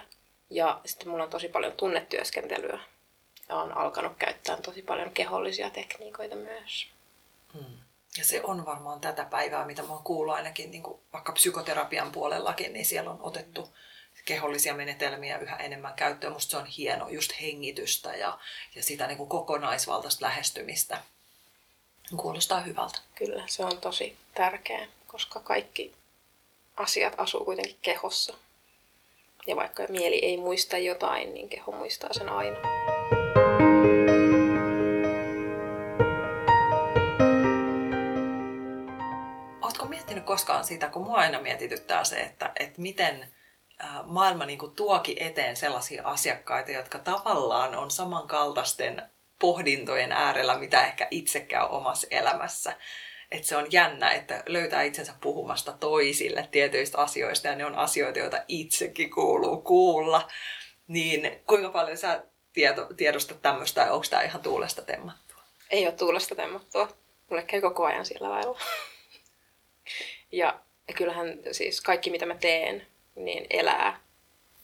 Ja 0.49 0.81
sitten 0.85 1.07
mulla 1.07 1.23
on 1.23 1.29
tosi 1.29 1.47
paljon 1.47 1.73
tunnetyöskentelyä. 1.73 2.79
Ja 3.49 3.55
on 3.55 3.77
alkanut 3.77 4.13
käyttää 4.17 4.57
tosi 4.57 4.81
paljon 4.81 5.11
kehollisia 5.11 5.69
tekniikoita 5.69 6.35
myös. 6.35 6.87
Hmm. 7.53 7.77
Ja 8.17 8.23
se 8.23 8.41
on 8.43 8.65
varmaan 8.65 9.01
tätä 9.01 9.25
päivää, 9.25 9.65
mitä 9.65 9.81
mä 9.81 9.93
oon 9.93 10.03
kuullut 10.03 10.35
ainakin 10.35 10.71
niin 10.71 10.83
kuin 10.83 10.99
vaikka 11.13 11.31
psykoterapian 11.31 12.11
puolellakin, 12.11 12.73
niin 12.73 12.85
siellä 12.85 13.11
on 13.11 13.19
otettu 13.21 13.69
kehollisia 14.25 14.73
menetelmiä 14.73 15.37
yhä 15.37 15.55
enemmän 15.55 15.93
käyttöön. 15.93 16.33
Musta 16.33 16.51
se 16.51 16.57
on 16.57 16.65
hieno, 16.65 17.09
just 17.09 17.31
hengitystä 17.41 18.15
ja, 18.15 18.39
ja 18.75 18.83
sitä 18.83 19.07
niin 19.07 19.17
kuin 19.17 19.29
kokonaisvaltaista 19.29 20.25
lähestymistä. 20.25 20.97
Kuulostaa 22.17 22.59
hyvältä. 22.59 22.99
Kyllä, 23.15 23.43
se 23.47 23.65
on 23.65 23.77
tosi 23.77 24.17
tärkeää, 24.33 24.87
koska 25.07 25.39
kaikki 25.39 25.93
asiat 26.77 27.13
asuu 27.17 27.45
kuitenkin 27.45 27.77
kehossa. 27.81 28.33
Ja 29.47 29.55
vaikka 29.55 29.83
mieli 29.89 30.15
ei 30.15 30.37
muista 30.37 30.77
jotain, 30.77 31.33
niin 31.33 31.49
keho 31.49 31.71
muistaa 31.71 32.13
sen 32.13 32.29
aina. 32.29 32.57
Oletko 39.61 39.85
miettinyt 39.85 40.23
koskaan 40.23 40.65
sitä, 40.65 40.89
kun 40.89 41.03
mua 41.03 41.17
aina 41.17 41.41
mietityttää 41.41 42.03
se, 42.03 42.15
että, 42.15 42.51
että 42.59 42.81
miten 42.81 43.33
maailma 44.03 44.45
niin 44.45 44.59
kuin 44.59 44.75
tuoki 44.75 45.15
eteen 45.19 45.55
sellaisia 45.55 46.03
asiakkaita, 46.05 46.71
jotka 46.71 46.99
tavallaan 46.99 47.75
on 47.75 47.91
samankaltaisten 47.91 49.01
pohdintojen 49.39 50.11
äärellä, 50.11 50.57
mitä 50.57 50.87
ehkä 50.87 51.07
itsekään 51.11 51.69
omassa 51.69 52.07
elämässä 52.11 52.75
että 53.33 53.47
se 53.47 53.57
on 53.57 53.67
jännä, 53.71 54.11
että 54.11 54.43
löytää 54.45 54.83
itsensä 54.83 55.13
puhumasta 55.21 55.71
toisille 55.71 56.47
tietyistä 56.51 56.97
asioista 56.97 57.47
ja 57.47 57.55
ne 57.55 57.65
on 57.65 57.75
asioita, 57.75 58.19
joita 58.19 58.43
itsekin 58.47 59.11
kuuluu 59.11 59.61
kuulla. 59.61 60.27
Niin 60.87 61.41
kuinka 61.47 61.69
paljon 61.69 61.97
sä 61.97 62.23
tieto, 62.53 62.87
tiedostat 62.97 63.41
tämmöistä 63.41 63.81
tai 63.81 63.91
onko 63.91 64.05
tämä 64.09 64.21
ihan 64.21 64.41
tuulesta 64.41 64.81
temmattua? 64.81 65.41
Ei 65.69 65.85
ole 65.85 65.93
tuulesta 65.93 66.35
temmattua. 66.35 66.87
Mulle 67.29 67.43
käy 67.43 67.61
koko 67.61 67.85
ajan 67.85 68.05
sillä 68.05 68.29
lailla. 68.29 68.59
ja 70.31 70.59
kyllähän 70.95 71.39
siis 71.51 71.81
kaikki 71.81 72.09
mitä 72.09 72.25
mä 72.25 72.35
teen, 72.35 72.87
niin 73.15 73.45
elää 73.49 73.99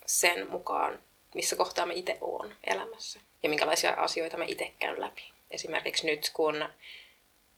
sen 0.06 0.50
mukaan, 0.50 1.00
missä 1.36 1.56
kohtaa 1.56 1.86
mä 1.86 1.94
itse 1.94 2.18
oon 2.22 2.56
elämässä. 2.64 3.20
Ja 3.44 3.50
minkälaisia 3.50 3.92
asioita 3.92 4.38
mä 4.38 4.46
itse 4.48 4.74
käyn 4.80 5.02
läpi. 5.02 5.32
Esimerkiksi 5.52 6.06
nyt, 6.06 6.32
kun 6.34 6.70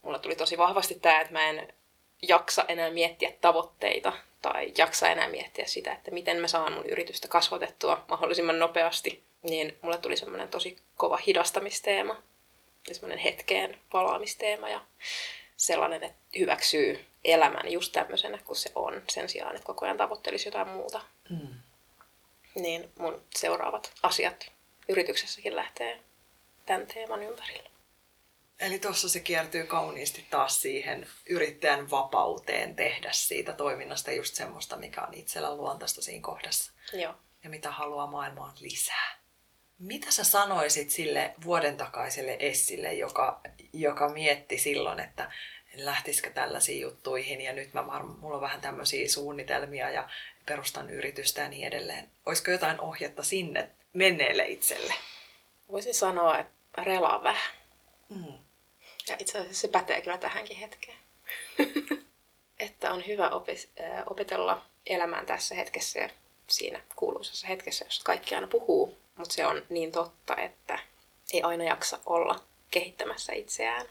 mulla 0.02 0.20
tuli 0.20 0.36
tosi 0.36 0.58
vahvasti 0.58 0.96
tämä, 0.96 1.22
että 1.22 1.34
mä 1.34 1.50
en 1.50 1.74
jaksa 2.22 2.66
enää 2.68 2.90
miettiä 2.90 3.32
tavoitteita 3.42 4.14
tai 4.42 4.74
jaksa 4.78 5.10
enää 5.10 5.30
miettiä 5.30 5.66
sitä, 5.66 5.94
että 5.94 6.12
miten 6.12 6.38
mä 6.38 6.48
saan 6.48 6.74
mun 6.74 6.86
yritystä 6.86 7.28
kasvatettua 7.28 8.06
mahdollisimman 8.10 8.60
nopeasti, 8.60 9.24
niin 9.42 9.78
mulle 9.82 9.98
tuli 9.98 10.18
semmoinen 10.18 10.48
tosi 10.48 10.78
kova 10.98 11.18
hidastamisteema 11.28 12.24
ja 12.88 12.96
semmoinen 12.96 13.18
hetkeen 13.18 13.80
palaamisteema 13.92 14.70
ja 14.70 14.82
sellainen, 15.58 16.04
että 16.04 16.18
hyväksyy 16.40 17.06
elämän 17.24 17.72
just 17.72 17.92
tämmöisenä 17.92 18.38
kuin 18.38 18.58
se 18.58 18.72
on, 18.76 19.02
sen 19.10 19.30
sijaan, 19.30 19.56
että 19.56 19.66
koko 19.66 19.86
ajan 19.86 19.98
tavoittelisi 19.98 20.48
jotain 20.48 20.68
muuta. 20.68 21.02
Mm. 21.30 21.54
Niin 22.56 22.92
mun 23.00 23.24
seuraavat 23.36 23.94
asiat 24.04 24.52
yrityksessäkin 24.90 25.56
lähtee 25.56 26.00
tämän 26.66 26.88
teeman 26.88 27.24
ympärillä. 27.24 27.70
Eli 28.60 28.80
tuossa 28.80 29.10
se 29.10 29.20
kiertyy 29.20 29.64
kauniisti 29.64 30.26
taas 30.30 30.62
siihen 30.62 31.08
yrittäjän 31.30 31.92
vapauteen 31.92 32.76
tehdä 32.76 33.12
siitä 33.12 33.54
toiminnasta 33.54 34.12
just 34.12 34.36
semmoista, 34.36 34.78
mikä 34.78 35.02
on 35.02 35.14
itsellä 35.14 35.56
luontaista 35.56 36.02
siinä 36.02 36.22
kohdassa. 36.22 36.72
Joo. 36.94 37.16
Ja 37.44 37.50
mitä 37.50 37.72
haluaa 37.72 38.08
maailmaan 38.08 38.54
lisää. 38.60 39.22
Mitä 39.80 40.12
sä 40.12 40.24
sanoisit 40.24 40.90
sille 40.90 41.34
vuoden 41.44 41.78
takaiselle 41.78 42.38
Essille, 42.40 42.94
joka, 42.94 43.42
joka 43.74 44.10
mietti 44.10 44.58
silloin, 44.58 45.00
että 45.00 45.32
lähtisikö 45.74 46.30
tällaisiin 46.30 46.82
juttuihin 46.82 47.42
ja 47.42 47.54
nyt 47.54 47.74
mä 47.74 47.88
varmaan, 47.88 48.20
mulla 48.20 48.36
on 48.36 48.42
vähän 48.42 48.62
tämmöisiä 48.62 49.10
suunnitelmia 49.10 49.90
ja 49.90 50.10
perustan 50.46 50.90
yritystä 50.90 51.42
ja 51.42 51.50
niin 51.50 51.68
edelleen. 51.68 52.10
Olisiko 52.26 52.52
jotain 52.52 52.80
ohjetta 52.80 53.24
sinne 53.24 53.70
menneelle 53.94 54.46
itselle? 54.46 54.94
Voisin 55.72 55.94
sanoa, 55.94 56.40
että 56.40 56.84
relaa 56.84 57.24
vähän. 57.24 57.54
Mm. 58.10 58.34
Ja 59.08 59.16
itse 59.20 59.40
asiassa 59.40 59.62
se 59.62 59.68
pätee 59.68 60.02
kyllä 60.02 60.18
tähänkin 60.18 60.58
hetkeen. 60.58 60.98
että 62.60 62.92
on 62.92 63.08
hyvä 63.08 63.30
opetella 64.06 64.66
elämään 64.86 65.26
tässä 65.26 65.56
hetkessä 65.56 66.00
ja 66.00 66.10
siinä 66.48 66.82
kuuluisessa 66.96 67.48
hetkessä, 67.48 67.86
jossa 67.86 68.04
kaikki 68.04 68.36
aina 68.36 68.48
puhuu. 68.48 68.98
Mutta 69.16 69.34
se 69.34 69.46
on 69.46 69.66
niin 69.70 69.92
totta, 69.92 70.36
että 70.38 70.80
ei 71.34 71.42
aina 71.42 71.64
jaksa 71.64 72.00
olla 72.06 72.44
kehittämässä 72.72 73.34
itseään. 73.34 73.86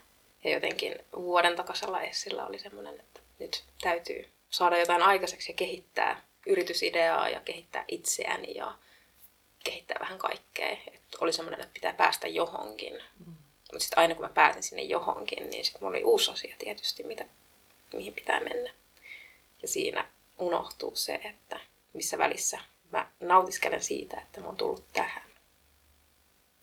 Ja 0.44 0.50
jotenkin 0.50 0.94
vuoden 1.16 1.56
takaisella 1.56 2.02
Essillä 2.02 2.47
oli 2.47 2.59
semmoinen, 2.59 3.00
että 3.00 3.20
nyt 3.38 3.64
täytyy 3.82 4.30
saada 4.50 4.78
jotain 4.78 5.02
aikaiseksi 5.02 5.52
ja 5.52 5.56
kehittää 5.56 6.23
yritysideaa 6.47 7.28
ja 7.28 7.40
kehittää 7.40 7.85
itseäni 7.88 8.54
ja 8.54 8.78
kehittää 9.64 9.97
vähän 10.00 10.18
kaikkea. 10.18 10.76
Et 10.87 11.02
oli 11.20 11.32
semmoinen, 11.32 11.61
että 11.61 11.75
pitää 11.75 11.92
päästä 11.92 12.28
johonkin. 12.28 12.94
Mm. 12.94 13.35
Mutta 13.73 13.78
sitten 13.78 13.99
aina 13.99 14.14
kun 14.14 14.25
mä 14.25 14.28
pääsin 14.28 14.62
sinne 14.62 14.82
johonkin, 14.82 15.50
niin 15.50 15.64
sitten 15.64 15.82
mulla 15.82 15.97
oli 15.97 16.04
uusi 16.04 16.30
asia 16.30 16.56
tietysti, 16.59 17.02
mitä, 17.02 17.25
mihin 17.92 18.14
pitää 18.14 18.40
mennä. 18.40 18.70
Ja 19.62 19.68
siinä 19.68 20.09
unohtuu 20.38 20.97
se, 20.97 21.14
että 21.14 21.61
missä 21.92 22.18
välissä 22.18 22.59
mä 22.92 23.11
nautiskelen 23.20 23.82
siitä, 23.82 24.20
että 24.20 24.40
mä 24.40 24.47
oon 24.47 24.56
tullut 24.56 24.85
tähän. 24.92 25.30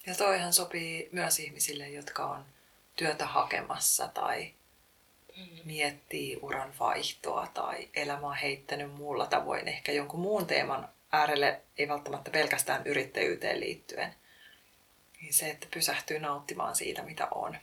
Ja 0.05 0.15
toihan 0.15 0.53
sopii 0.53 1.09
myös 1.11 1.39
ihmisille, 1.39 1.89
jotka 1.89 2.25
on 2.25 2.45
työtä 2.97 3.25
hakemassa 3.25 4.07
tai 4.07 4.53
mm. 5.37 5.47
miettii 5.65 6.39
uran 6.41 6.73
vaihtoa 6.79 7.47
tai 7.53 7.89
elämää 7.95 8.33
heittänyt 8.33 8.93
muulla 8.93 9.25
tavoin 9.25 9.67
ehkä 9.67 9.91
jonkun 9.91 10.19
muun 10.19 10.47
teeman 10.47 10.89
äärelle, 11.11 11.61
ei 11.77 11.87
välttämättä 11.87 12.31
pelkästään 12.31 12.87
yrittäjyyteen 12.87 13.59
liittyen– 13.59 14.15
niin 15.21 15.33
se, 15.33 15.49
että 15.49 15.67
pysähtyy 15.73 16.19
nauttimaan 16.19 16.75
siitä, 16.75 17.03
mitä 17.03 17.27
on. 17.31 17.57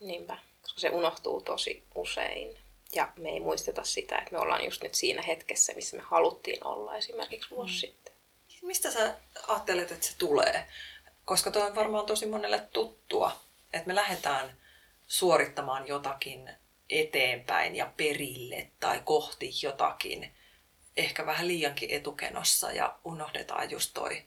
Niinpä, 0.00 0.38
koska 0.62 0.80
se 0.80 0.90
unohtuu 0.90 1.40
tosi 1.40 1.84
usein. 1.94 2.58
Ja 2.92 3.12
me 3.16 3.28
ei 3.28 3.40
muisteta 3.40 3.84
sitä, 3.84 4.18
että 4.18 4.32
me 4.32 4.38
ollaan 4.38 4.64
just 4.64 4.82
nyt 4.82 4.94
siinä 4.94 5.22
hetkessä, 5.22 5.72
missä 5.72 5.96
me 5.96 6.02
haluttiin 6.02 6.66
olla 6.66 6.96
esimerkiksi 6.96 7.50
vuosi 7.50 7.72
mm. 7.72 7.78
sitten. 7.78 8.12
Mistä 8.62 8.90
sä 8.90 9.14
ajattelet, 9.48 9.92
että 9.92 10.06
se 10.06 10.16
tulee? 10.18 10.66
Koska 11.24 11.50
tuo 11.50 11.64
on 11.64 11.74
varmaan 11.74 12.06
tosi 12.06 12.26
monelle 12.26 12.58
tuttua, 12.72 13.40
että 13.72 13.86
me 13.86 13.94
lähdetään 13.94 14.56
suorittamaan 15.06 15.88
jotakin 15.88 16.50
eteenpäin 16.90 17.76
ja 17.76 17.92
perille 17.96 18.70
tai 18.80 19.00
kohti 19.04 19.50
jotakin, 19.62 20.34
ehkä 20.96 21.26
vähän 21.26 21.48
liiankin 21.48 21.90
etukenossa 21.90 22.72
ja 22.72 22.98
unohdetaan 23.04 23.70
just 23.70 23.90
toi 23.94 24.22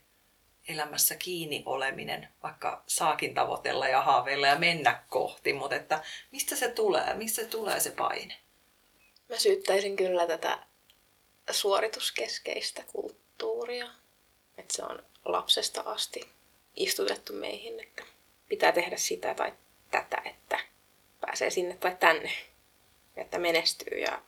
elämässä 0.68 1.16
kiinni 1.16 1.64
oleminen, 1.66 2.30
vaikka 2.44 2.84
saakin 2.88 3.34
tavoitella 3.34 3.88
ja 3.88 4.02
haaveilla 4.02 4.48
ja 4.48 4.60
mennä 4.60 5.04
kohti, 5.10 5.54
mutta 5.54 5.76
että 5.76 6.04
mistä 6.32 6.56
se 6.56 6.72
tulee, 6.72 7.14
mistä 7.14 7.42
se 7.42 7.48
tulee 7.48 7.80
se 7.80 7.92
paine? 7.92 8.36
Mä 9.30 9.38
syyttäisin 9.38 9.96
kyllä 9.96 10.28
tätä 10.28 10.60
suorituskeskeistä 11.52 12.84
kulttuuria, 12.88 13.90
että 14.58 14.76
se 14.76 14.84
on 14.84 15.04
lapsesta 15.26 15.82
asti 15.82 16.30
istutettu 16.76 17.34
meihin, 17.34 17.80
että 17.80 18.04
pitää 18.50 18.72
tehdä 18.72 18.98
sitä 18.98 19.34
tai 19.34 19.54
tätä, 19.92 20.22
että 20.26 20.39
pääsee 21.30 21.50
sinne 21.50 21.78
tai 21.78 21.98
tänne, 22.00 22.32
että 23.16 23.38
menestyy 23.38 24.00
ja 24.00 24.22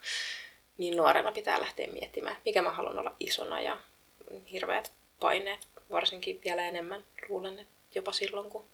niin 0.78 0.98
nuorena 0.98 1.32
pitää 1.32 1.60
lähteä 1.62 1.88
miettimään, 1.88 2.38
mikä 2.46 2.62
mä 2.62 2.72
haluan 2.72 3.00
olla 3.00 3.16
isona 3.20 3.62
ja 3.62 3.78
hirveät 4.52 4.94
paineet, 5.20 5.68
varsinkin 5.92 6.42
vielä 6.46 6.68
enemmän 6.68 7.06
luulen, 7.30 7.60
että 7.60 7.74
jopa 7.96 8.12
silloin 8.12 8.50
kun 8.50 8.66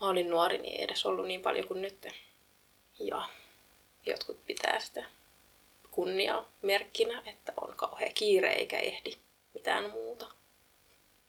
mä 0.00 0.08
olin 0.08 0.30
nuori, 0.30 0.58
niin 0.58 0.76
ei 0.76 0.84
edes 0.84 1.06
ollut 1.06 1.26
niin 1.26 1.42
paljon 1.42 1.68
kuin 1.68 1.82
nyt. 1.82 2.06
Ja 2.98 3.28
jotkut 4.06 4.46
pitää 4.46 4.80
sitä 4.80 5.04
kunnia 5.90 6.44
merkkinä, 6.62 7.22
että 7.26 7.52
on 7.60 7.76
kauhea 7.76 8.10
kiire 8.14 8.52
eikä 8.52 8.78
ehdi 8.78 9.16
mitään 9.54 9.90
muuta. 9.90 10.26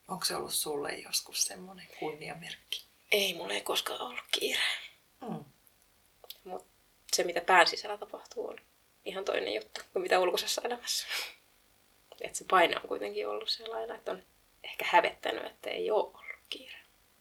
Onko 0.07 0.25
se 0.25 0.35
ollut 0.35 0.53
sulle 0.53 0.93
joskus 0.93 1.43
semmoinen 1.43 1.87
kunniamerkki? 1.99 2.85
Ei, 3.11 3.33
mulla 3.33 3.53
ei 3.53 3.61
koskaan 3.61 4.01
ollut 4.01 4.25
kiire. 4.31 4.61
Mm. 5.21 5.45
Se, 7.13 7.23
mitä 7.23 7.41
pään 7.41 7.67
sisällä 7.67 7.97
tapahtuu, 7.97 8.47
on 8.47 8.57
ihan 9.05 9.25
toinen 9.25 9.53
juttu 9.53 9.81
kuin 9.93 10.03
mitä 10.03 10.19
ulkoisessa 10.19 10.61
elämässä. 10.65 11.07
Et 12.21 12.35
se 12.35 12.45
paine 12.49 12.75
on 12.75 12.87
kuitenkin 12.87 13.27
ollut 13.27 13.49
sellainen, 13.49 13.95
että 13.95 14.11
on 14.11 14.23
ehkä 14.63 14.85
hävettänyt, 14.87 15.45
että 15.45 15.69
ei 15.69 15.91
ole 15.91 16.03
ollut 16.03 16.39
kiire. 16.49 16.77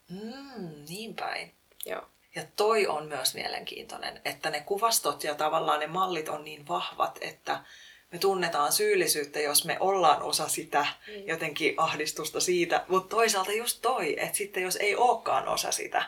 Mm, 0.09 0.85
niin 0.89 1.15
päin. 1.15 1.53
Joo. 1.85 2.01
Ja 2.35 2.43
toi 2.55 2.87
on 2.87 3.05
myös 3.07 3.33
mielenkiintoinen, 3.35 4.21
että 4.25 4.49
ne 4.49 4.61
kuvastot 4.61 5.23
ja 5.23 5.35
tavallaan 5.35 5.79
ne 5.79 5.87
mallit 5.87 6.29
on 6.29 6.43
niin 6.43 6.67
vahvat, 6.67 7.17
että 7.21 7.63
me 8.11 8.19
tunnetaan 8.19 8.71
syyllisyyttä, 8.71 9.39
jos 9.39 9.65
me 9.65 9.77
ollaan 9.79 10.21
osa 10.21 10.47
sitä 10.47 10.85
mm. 11.07 11.27
jotenkin 11.27 11.73
ahdistusta 11.77 12.39
siitä. 12.39 12.85
Mutta 12.87 13.15
toisaalta 13.15 13.51
just 13.51 13.79
toi, 13.81 14.15
että 14.19 14.37
sitten 14.37 14.63
jos 14.63 14.75
ei 14.75 14.95
olekaan 14.95 15.47
osa 15.47 15.71
sitä, 15.71 16.03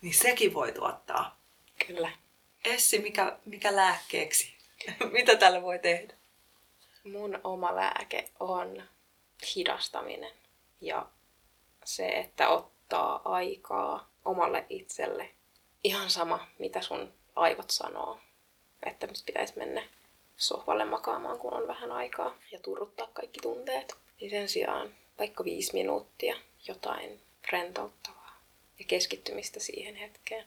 niin 0.00 0.14
sekin 0.14 0.54
voi 0.54 0.72
tuottaa. 0.72 1.38
Kyllä. 1.86 2.10
Essi, 2.64 2.98
mikä, 2.98 3.38
mikä 3.44 3.76
lääkkeeksi? 3.76 4.54
Mitä 5.12 5.36
tällä 5.36 5.62
voi 5.62 5.78
tehdä? 5.78 6.14
Mun 7.04 7.40
oma 7.44 7.76
lääke 7.76 8.28
on 8.40 8.82
hidastaminen 9.56 10.32
ja 10.80 11.06
se, 11.84 12.08
että 12.08 12.48
ottaa 12.48 13.22
aikaa 13.24 14.10
omalle 14.24 14.66
itselle. 14.68 15.30
Ihan 15.84 16.10
sama, 16.10 16.46
mitä 16.58 16.80
sun 16.80 17.12
aivot 17.36 17.70
sanoo, 17.70 18.18
että 18.86 19.08
pitäisi 19.26 19.52
mennä 19.56 19.82
sohvalle 20.36 20.84
makaamaan, 20.84 21.38
kun 21.38 21.54
on 21.54 21.68
vähän 21.68 21.92
aikaa 21.92 22.34
ja 22.52 22.58
turruttaa 22.58 23.06
kaikki 23.12 23.40
tunteet. 23.40 23.94
Niin 24.20 24.30
sen 24.30 24.48
sijaan 24.48 24.94
vaikka 25.18 25.44
viisi 25.44 25.72
minuuttia 25.72 26.36
jotain 26.68 27.20
rentouttavaa 27.52 28.40
ja 28.78 28.84
keskittymistä 28.88 29.60
siihen 29.60 29.96
hetkeen. 29.96 30.44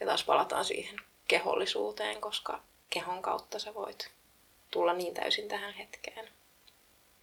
Ja 0.00 0.06
taas 0.06 0.24
palataan 0.24 0.64
siihen 0.64 0.96
kehollisuuteen, 1.28 2.20
koska 2.20 2.62
kehon 2.90 3.22
kautta 3.22 3.58
sä 3.58 3.74
voit 3.74 4.10
tulla 4.70 4.92
niin 4.92 5.14
täysin 5.14 5.48
tähän 5.48 5.74
hetkeen. 5.74 6.28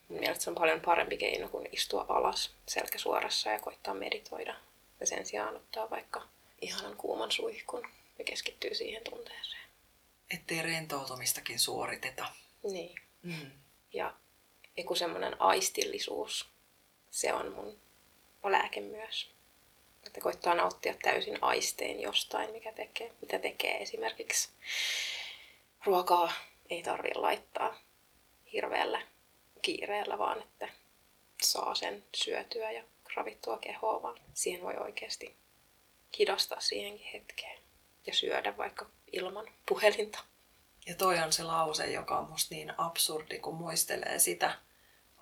Mun 0.09 0.19
mielestä 0.19 0.43
se 0.43 0.49
on 0.49 0.55
paljon 0.55 0.81
parempi 0.81 1.17
keino 1.17 1.49
kuin 1.49 1.69
istua 1.71 2.05
alas 2.09 2.51
selkä 2.67 2.97
suorassa 2.97 3.49
ja 3.49 3.59
koittaa 3.59 3.93
meditoida. 3.93 4.55
Ja 4.99 5.07
sen 5.07 5.25
sijaan 5.25 5.55
ottaa 5.55 5.89
vaikka 5.89 6.21
ihanan 6.61 6.97
kuuman 6.97 7.31
suihkun 7.31 7.87
ja 8.19 8.25
keskittyy 8.25 8.75
siihen 8.75 9.03
tunteeseen 9.03 9.65
ettei 10.29 10.61
rentoutumistakin 10.61 11.59
suoriteta. 11.59 12.25
Niin. 12.63 12.95
Mm. 13.23 13.51
Ja 13.93 14.13
joku 14.77 14.95
semmoinen 14.95 15.41
aistillisuus, 15.41 16.49
se 17.11 17.33
on 17.33 17.51
mun 17.51 17.79
lääke 18.43 18.81
myös. 18.81 19.31
Että 20.05 20.21
koittaa 20.21 20.55
nauttia 20.55 20.93
täysin 21.03 21.37
aistein 21.41 22.01
jostain, 22.01 22.51
mikä 22.51 22.71
tekee, 22.71 23.11
mitä 23.21 23.39
tekee 23.39 23.81
esimerkiksi. 23.81 24.49
Ruokaa 25.85 26.33
ei 26.69 26.83
tarvitse 26.83 27.19
laittaa 27.19 27.77
hirveällä 28.53 29.01
kiireellä, 29.61 30.17
vaan 30.17 30.41
että 30.41 30.69
saa 31.41 31.75
sen 31.75 32.03
syötyä 32.15 32.71
ja 32.71 32.83
ravittua 33.15 33.57
kehoa, 33.57 34.01
vaan 34.01 34.19
siihen 34.33 34.61
voi 34.61 34.77
oikeasti 34.77 35.35
hidastaa 36.19 36.59
siihenkin 36.59 37.07
hetkeen 37.13 37.59
ja 38.07 38.13
syödä 38.13 38.57
vaikka 38.57 38.89
ilman 39.11 39.47
puhelinta. 39.65 40.19
Ja 40.85 40.95
toi 40.95 41.19
on 41.19 41.33
se 41.33 41.43
lause, 41.43 41.85
joka 41.85 42.17
on 42.17 42.29
musta 42.29 42.55
niin 42.55 42.73
absurdi, 42.77 43.39
kun 43.39 43.55
muistelee 43.55 44.19
sitä 44.19 44.59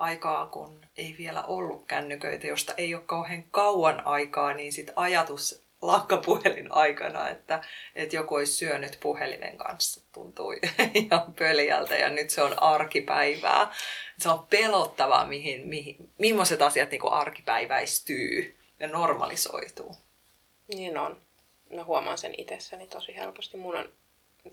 aikaa, 0.04 0.46
kun 0.46 0.86
ei 0.98 1.16
vielä 1.18 1.44
ollut 1.44 1.86
kännyköitä, 1.88 2.48
josta 2.48 2.74
ei 2.78 2.96
ole 2.96 3.04
kauhean 3.06 3.44
kauan 3.52 4.08
aikaa, 4.08 4.54
niin 4.54 4.74
sit 4.74 4.92
ajatus 4.96 5.64
lakkapuhelin 5.82 6.72
aikana, 6.72 7.30
että, 7.30 7.62
että 7.96 8.16
joku 8.16 8.36
olisi 8.36 8.54
syönyt 8.54 8.98
puhelimen 9.00 9.58
kanssa, 9.58 10.02
tuntui 10.14 10.60
ihan 10.94 11.34
pöljältä 11.40 11.96
ja 11.96 12.10
nyt 12.10 12.30
se 12.30 12.42
on 12.42 12.64
arkipäivää. 12.64 13.74
Se 14.18 14.30
on 14.30 14.48
pelottavaa, 14.50 15.26
mihin, 15.26 15.68
mihin, 15.68 15.96
millaiset 16.18 16.62
asiat 16.62 16.92
niin 16.92 17.12
arkipäiväistyy 17.12 18.58
ja 18.80 18.88
normalisoituu. 18.88 19.96
Niin 20.68 20.98
on 20.98 21.22
mä 21.76 21.84
huomaan 21.84 22.18
sen 22.18 22.34
itsessäni 22.38 22.88
tosi 22.88 23.16
helposti. 23.16 23.58
Mun 23.58 23.76
on, 23.76 23.90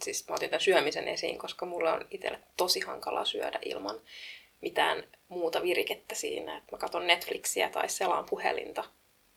siis 0.02 0.28
mä 0.28 0.34
otin 0.34 0.50
tämän 0.50 0.60
syömisen 0.60 1.08
esiin, 1.08 1.38
koska 1.38 1.66
mulla 1.66 1.92
on 1.92 2.06
itselle 2.10 2.40
tosi 2.56 2.80
hankala 2.80 3.24
syödä 3.24 3.58
ilman 3.64 4.00
mitään 4.60 5.04
muuta 5.28 5.62
virikettä 5.62 6.14
siinä, 6.14 6.56
että 6.56 6.72
mä 6.72 6.78
katson 6.78 7.06
Netflixiä 7.06 7.68
tai 7.68 7.88
selaan 7.88 8.26
puhelinta, 8.30 8.84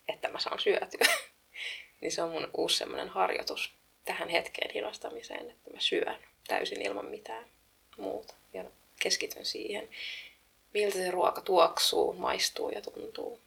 että 0.08 0.28
mä 0.28 0.40
saan 0.40 0.60
syötyä. 0.60 1.08
niin 2.02 2.12
se 2.12 2.22
on 2.22 2.32
mun 2.32 2.50
uusi 2.58 2.78
semmoinen 2.78 3.10
harjoitus 3.10 3.74
tähän 4.06 4.30
hetkeen 4.30 4.72
hidastamiseen, 4.74 5.50
että 5.52 5.70
mä 5.74 5.80
syön 5.80 6.18
täysin 6.48 6.82
ilman 6.82 7.06
mitään 7.06 7.46
muuta 7.98 8.34
ja 8.54 8.64
keskityn 9.00 9.46
siihen, 9.46 9.90
miltä 10.74 10.98
se 10.98 11.12
ruoka 11.12 11.42
tuoksuu, 11.42 12.14
maistuu 12.14 12.70
ja 12.70 12.82
tuntuu. 12.82 13.40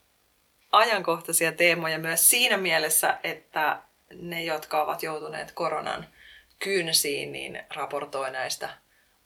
Ajankohtaisia 0.73 1.53
teemoja 1.53 1.99
myös 1.99 2.31
siinä 2.31 2.57
mielessä, 2.57 3.19
että 3.25 3.83
ne, 4.15 4.45
jotka 4.45 4.83
ovat 4.83 5.03
joutuneet 5.03 5.53
koronan 5.53 6.09
kyynsiin, 6.59 7.33
niin 7.33 7.63
raportoi 7.75 8.31
näistä 8.31 8.69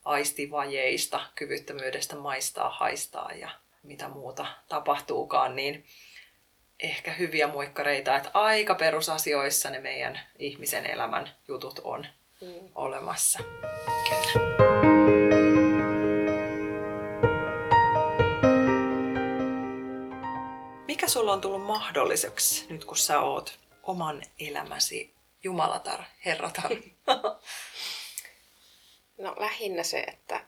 aistivajeista, 0.05 1.21
kyvyttömyydestä 1.35 2.17
maistaa, 2.17 2.71
haistaa 2.71 3.33
ja 3.33 3.51
mitä 3.83 4.09
muuta 4.09 4.47
tapahtuukaan, 4.69 5.57
niin 5.57 5.85
ehkä 6.81 7.13
hyviä 7.13 7.47
muikkareita, 7.47 8.17
että 8.17 8.31
aika 8.35 8.75
perusasioissa 8.75 9.71
ne 9.71 9.81
meidän 9.81 10.21
ihmisen 10.39 10.87
elämän 10.87 11.31
jutut 11.49 11.81
on 11.85 12.07
mm. 12.41 12.69
olemassa. 12.75 13.39
Kyllä. 14.09 14.51
Mikä 20.87 21.09
sulla 21.09 21.33
on 21.33 21.41
tullut 21.41 21.67
mahdolliseksi 21.67 22.67
nyt 22.69 22.85
kun 22.85 22.97
sä 22.97 23.21
oot 23.21 23.59
oman 23.83 24.23
elämäsi 24.39 25.15
Jumalatar, 25.45 26.01
Herratar? 26.25 26.71
No 29.21 29.35
lähinnä 29.39 29.83
se, 29.83 30.01
että 30.01 30.41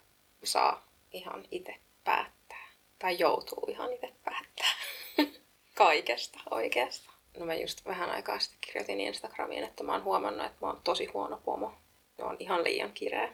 saa 0.45 0.89
ihan 1.13 1.45
itse 1.51 1.75
päättää. 2.05 2.69
Tai 2.99 3.19
joutuu 3.19 3.65
ihan 3.69 3.93
itse 3.93 4.13
päättää. 4.25 4.73
Kaikesta 5.75 6.39
oikeasta. 6.51 7.11
No 7.39 7.47
mä 7.47 7.55
just 7.55 7.85
vähän 7.85 8.11
aikaa 8.11 8.39
sitten 8.39 8.59
kirjoitin 8.61 9.01
Instagramiin, 9.01 9.65
että 9.65 9.85
mä 9.85 9.93
oon 9.93 10.05
huomannut, 10.05 10.47
että 10.47 10.59
mä 10.61 10.67
oon 10.67 10.81
tosi 10.85 11.07
huono 11.07 11.41
pomo. 11.45 11.75
Mä 12.19 12.25
oon 12.25 12.37
ihan 12.39 12.65
liian 12.65 12.93
kireä. 12.93 13.33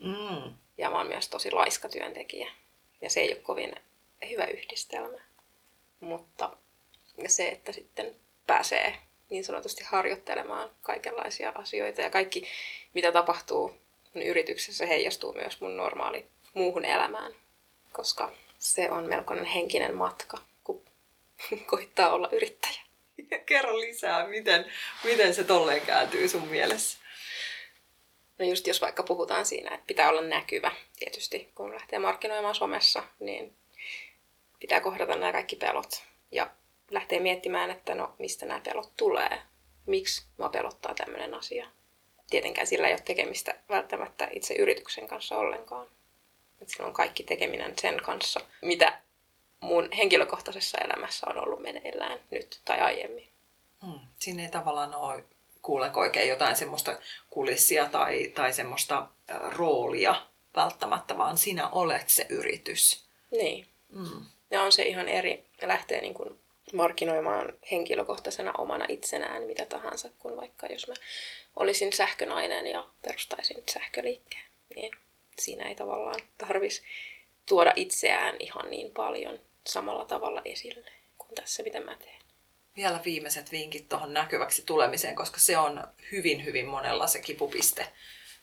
Mm. 0.00 0.54
Ja 0.78 0.90
mä 0.90 0.98
oon 0.98 1.06
myös 1.06 1.28
tosi 1.28 1.50
laiska 1.50 1.88
työntekijä. 1.88 2.52
Ja 3.00 3.10
se 3.10 3.20
ei 3.20 3.32
ole 3.32 3.42
kovin 3.42 3.74
hyvä 4.30 4.44
yhdistelmä. 4.44 5.18
Mutta 6.00 6.56
se, 7.26 7.48
että 7.48 7.72
sitten 7.72 8.16
pääsee 8.46 8.98
niin 9.30 9.44
sanotusti 9.44 9.84
harjoittelemaan 9.84 10.70
kaikenlaisia 10.80 11.52
asioita 11.54 12.00
ja 12.00 12.10
kaikki, 12.10 12.46
mitä 12.94 13.12
tapahtuu 13.12 13.82
mun 14.14 14.22
yrityksessä 14.22 14.86
heijastuu 14.86 15.32
myös 15.32 15.60
mun 15.60 15.76
normaali 15.76 16.26
muuhun 16.54 16.84
elämään, 16.84 17.32
koska 17.92 18.32
se 18.58 18.90
on 18.90 19.08
melkoinen 19.08 19.44
henkinen 19.44 19.94
matka, 19.94 20.38
kun 20.64 20.84
koittaa 21.66 22.12
olla 22.12 22.28
yrittäjä. 22.32 22.82
Kerro 23.46 23.80
lisää, 23.80 24.26
miten, 24.26 24.72
miten 25.04 25.34
se 25.34 25.44
tolleen 25.44 25.86
kääntyy 25.86 26.28
sun 26.28 26.48
mielessä? 26.48 26.98
No 28.38 28.44
just 28.44 28.66
jos 28.66 28.80
vaikka 28.80 29.02
puhutaan 29.02 29.46
siinä, 29.46 29.74
että 29.74 29.86
pitää 29.86 30.08
olla 30.08 30.20
näkyvä, 30.20 30.72
tietysti 30.98 31.50
kun 31.54 31.74
lähtee 31.74 31.98
markkinoimaan 31.98 32.54
somessa, 32.54 33.02
niin 33.20 33.56
pitää 34.60 34.80
kohdata 34.80 35.16
nämä 35.16 35.32
kaikki 35.32 35.56
pelot 35.56 36.02
ja 36.30 36.50
lähtee 36.90 37.20
miettimään, 37.20 37.70
että 37.70 37.94
no 37.94 38.14
mistä 38.18 38.46
nämä 38.46 38.60
pelot 38.60 38.92
tulee, 38.96 39.42
miksi 39.86 40.24
mua 40.38 40.48
pelottaa 40.48 40.94
tämmöinen 40.94 41.34
asia. 41.34 41.66
Tietenkään 42.30 42.66
sillä 42.66 42.86
ei 42.86 42.92
ole 42.92 43.00
tekemistä 43.04 43.54
välttämättä 43.68 44.28
itse 44.32 44.54
yrityksen 44.54 45.08
kanssa 45.08 45.36
ollenkaan. 45.36 45.86
Että 46.60 46.72
sillä 46.72 46.86
on 46.86 46.92
kaikki 46.92 47.22
tekeminen 47.22 47.74
sen 47.78 48.02
kanssa, 48.02 48.40
mitä 48.62 48.98
mun 49.60 49.92
henkilökohtaisessa 49.92 50.78
elämässä 50.78 51.26
on 51.30 51.38
ollut 51.38 51.62
meneillään 51.62 52.20
nyt 52.30 52.60
tai 52.64 52.80
aiemmin. 52.80 53.28
Hmm. 53.86 54.00
Siinä 54.18 54.42
ei 54.42 54.50
tavallaan 54.50 54.94
ole 54.94 55.24
kuulenko 55.62 56.00
oikein 56.00 56.28
jotain 56.28 56.56
semmoista 56.56 56.98
kulissia 57.30 57.86
tai, 57.86 58.28
tai 58.34 58.52
semmoista 58.52 59.08
roolia 59.48 60.26
välttämättä, 60.56 61.18
vaan 61.18 61.38
sinä 61.38 61.68
olet 61.68 62.08
se 62.08 62.26
yritys. 62.28 63.04
Niin. 63.30 63.66
Mm. 63.88 64.26
Ja 64.50 64.62
on 64.62 64.72
se 64.72 64.82
ihan 64.82 65.08
eri, 65.08 65.44
lähtee 65.62 66.00
niin 66.00 66.14
kuin 66.14 66.41
markkinoimaan 66.72 67.52
henkilökohtaisena 67.70 68.52
omana 68.58 68.86
itsenään 68.88 69.42
mitä 69.42 69.66
tahansa, 69.66 70.08
kuin 70.18 70.36
vaikka 70.36 70.66
jos 70.66 70.88
mä 70.88 70.94
olisin 71.56 71.92
sähkönainen 71.92 72.66
ja 72.66 72.88
perustaisin 73.02 73.62
sähköliikkeen. 73.72 74.44
Niin 74.76 74.92
siinä 75.38 75.68
ei 75.68 75.74
tavallaan 75.74 76.20
tarvitsisi 76.38 76.82
tuoda 77.46 77.72
itseään 77.76 78.36
ihan 78.38 78.70
niin 78.70 78.90
paljon 78.90 79.40
samalla 79.66 80.04
tavalla 80.04 80.42
esille 80.44 80.92
kuin 81.18 81.34
tässä, 81.34 81.62
mitä 81.62 81.80
mä 81.80 81.96
teen 81.96 82.22
vielä 82.76 83.00
viimeiset 83.04 83.52
vinkit 83.52 83.88
tuohon 83.88 84.14
näkyväksi 84.14 84.62
tulemiseen, 84.66 85.14
koska 85.14 85.40
se 85.40 85.58
on 85.58 85.84
hyvin, 86.12 86.44
hyvin 86.44 86.66
monella 86.66 87.06
se 87.06 87.20
kipupiste, 87.20 87.86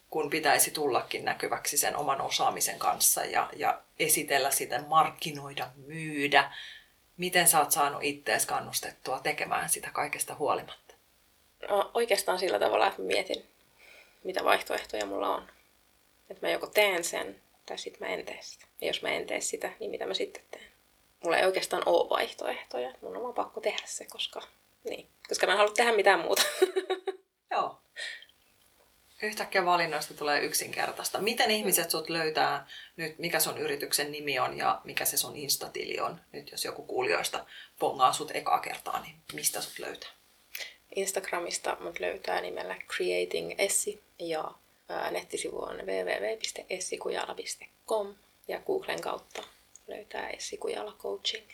kun 0.10 0.30
pitäisi 0.30 0.72
tullakin 0.72 1.26
näkyväksi 1.26 1.78
sen 1.78 1.96
oman 1.96 2.22
osaamisen 2.22 2.80
kanssa 2.80 3.26
ja, 3.26 3.50
ja 3.56 3.82
esitellä 4.00 4.52
sitä, 4.52 4.84
markkinoida, 4.88 5.72
myydä. 5.76 6.52
Miten 7.20 7.48
sä 7.48 7.60
oot 7.60 7.72
saanut 7.72 8.04
ittees 8.04 8.46
kannustettua 8.46 9.20
tekemään 9.20 9.70
sitä 9.70 9.90
kaikesta 9.94 10.36
huolimatta? 10.36 10.96
No, 11.70 11.92
oikeastaan 11.94 12.40
sillä 12.40 12.60
tavalla, 12.60 12.88
että 12.88 13.02
mietin, 13.02 13.46
mitä 14.24 14.44
vaihtoehtoja 14.44 15.06
mulla 15.06 15.36
on. 15.36 15.48
Että 16.30 16.48
mä 16.48 16.52
joko 16.52 16.68
teen 16.68 17.04
sen, 17.04 17.42
tai 17.66 17.78
sitten 17.78 18.08
mä 18.08 18.14
en 18.14 18.26
tee 18.26 18.40
sitä. 18.42 18.66
Ja 18.82 18.88
jos 18.88 19.02
mä 19.02 19.10
en 19.10 19.28
tee 19.28 19.42
sitä, 19.42 19.72
niin 19.80 19.92
mitä 19.92 20.06
mä 20.06 20.14
sitten 20.14 20.44
teen? 20.52 20.70
mulla 21.24 21.38
ei 21.38 21.46
oikeastaan 21.46 21.84
ole 21.86 22.10
vaihtoehtoja. 22.10 22.94
Mun 23.02 23.18
on 23.18 23.24
vaan 23.24 23.34
pakko 23.34 23.62
tehdä 23.62 23.84
se, 23.86 24.06
koska, 24.06 24.42
niin, 24.90 25.08
koska 25.30 25.48
mä 25.48 25.52
en 25.52 25.58
halua 25.58 25.74
tehdä 25.74 25.96
mitään 25.96 26.20
muuta. 26.20 26.42
Yhtäkkiä 29.22 29.66
valinnoista 29.66 30.14
tulee 30.14 30.42
yksinkertaista. 30.42 31.20
Miten 31.20 31.52
ihmiset 31.52 31.90
sut 31.90 32.10
löytää 32.10 32.68
nyt, 32.98 33.20
mikä 33.20 33.40
sun 33.40 33.58
yrityksen 33.58 34.12
nimi 34.12 34.40
on 34.40 34.58
ja 34.58 34.82
mikä 34.84 35.06
se 35.06 35.18
sun 35.18 35.36
instatili 35.36 36.00
on? 36.00 36.22
Nyt 36.32 36.52
jos 36.52 36.66
joku 36.66 36.84
kuulijoista 36.84 37.46
pongaa 37.80 38.14
sut 38.14 38.36
ekaa 38.36 38.60
kertaa, 38.60 39.02
niin 39.02 39.16
mistä 39.34 39.62
sut 39.62 39.80
löytää? 39.80 40.10
Instagramista 40.96 41.78
mut 41.80 42.00
löytää 42.00 42.42
nimellä 42.42 42.76
Creating 42.96 43.56
Essi 43.58 44.04
ja 44.20 44.52
nettisivu 45.12 45.64
on 45.64 45.78
www.essikujala.com 45.78 48.16
ja 48.48 48.60
Googlen 48.60 49.02
kautta 49.02 49.44
löytää 49.88 50.30
Essi 50.30 50.58
Kujala 50.58 50.96
Coaching. 51.00 51.50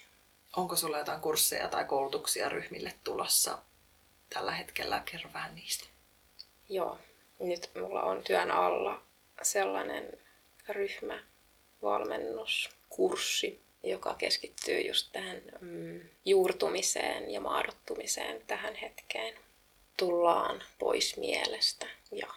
Onko 0.55 0.75
sulla 0.75 0.97
jotain 0.97 1.21
kursseja 1.21 1.67
tai 1.67 1.85
koulutuksia 1.85 2.49
ryhmille 2.49 2.93
tulossa 3.03 3.57
tällä 4.33 4.51
hetkellä? 4.51 5.03
Kerro 5.11 5.29
vähän 5.33 5.55
niistä. 5.55 5.85
Joo, 6.69 6.97
nyt 7.39 7.69
mulla 7.75 8.03
on 8.03 8.23
työn 8.23 8.51
alla 8.51 9.01
sellainen 9.41 10.19
ryhmä, 10.69 11.19
valmennuskurssi, 11.81 13.61
joka 13.83 14.13
keskittyy 14.13 14.81
just 14.81 15.09
tähän 15.11 15.41
mm, 15.61 16.01
juurtumiseen 16.25 17.31
ja 17.31 17.41
maadottumiseen 17.41 18.41
tähän 18.47 18.75
hetkeen. 18.75 19.35
Tullaan 19.97 20.63
pois 20.79 21.17
mielestä 21.17 21.87
ja 22.11 22.27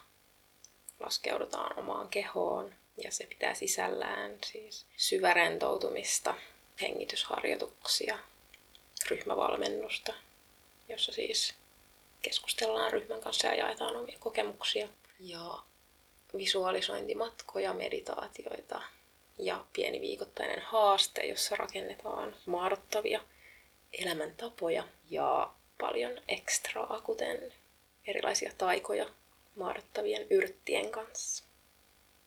laskeudutaan 1.00 1.78
omaan 1.78 2.08
kehoon 2.08 2.74
ja 3.04 3.12
se 3.12 3.26
pitää 3.26 3.54
sisällään 3.54 4.38
siis 4.46 4.86
syvärentoutumista, 4.96 6.34
hengitysharjoituksia, 6.80 8.18
ryhmävalmennusta, 9.10 10.14
jossa 10.88 11.12
siis 11.12 11.54
keskustellaan 12.22 12.92
ryhmän 12.92 13.20
kanssa 13.20 13.46
ja 13.46 13.54
jaetaan 13.54 13.96
omia 13.96 14.18
kokemuksia. 14.20 14.88
Ja 15.20 15.58
visualisointimatkoja, 16.36 17.74
meditaatioita 17.74 18.82
ja 19.38 19.64
pieni 19.72 20.00
viikoittainen 20.00 20.62
haaste, 20.62 21.26
jossa 21.26 21.56
rakennetaan 21.56 22.36
maadottavia 22.46 23.20
elämäntapoja 23.92 24.84
ja 25.10 25.50
paljon 25.80 26.20
ekstraa, 26.28 27.00
kuten 27.04 27.52
erilaisia 28.06 28.52
taikoja 28.58 29.06
maadottavien 29.56 30.26
yrttien 30.30 30.90
kanssa. 30.90 31.44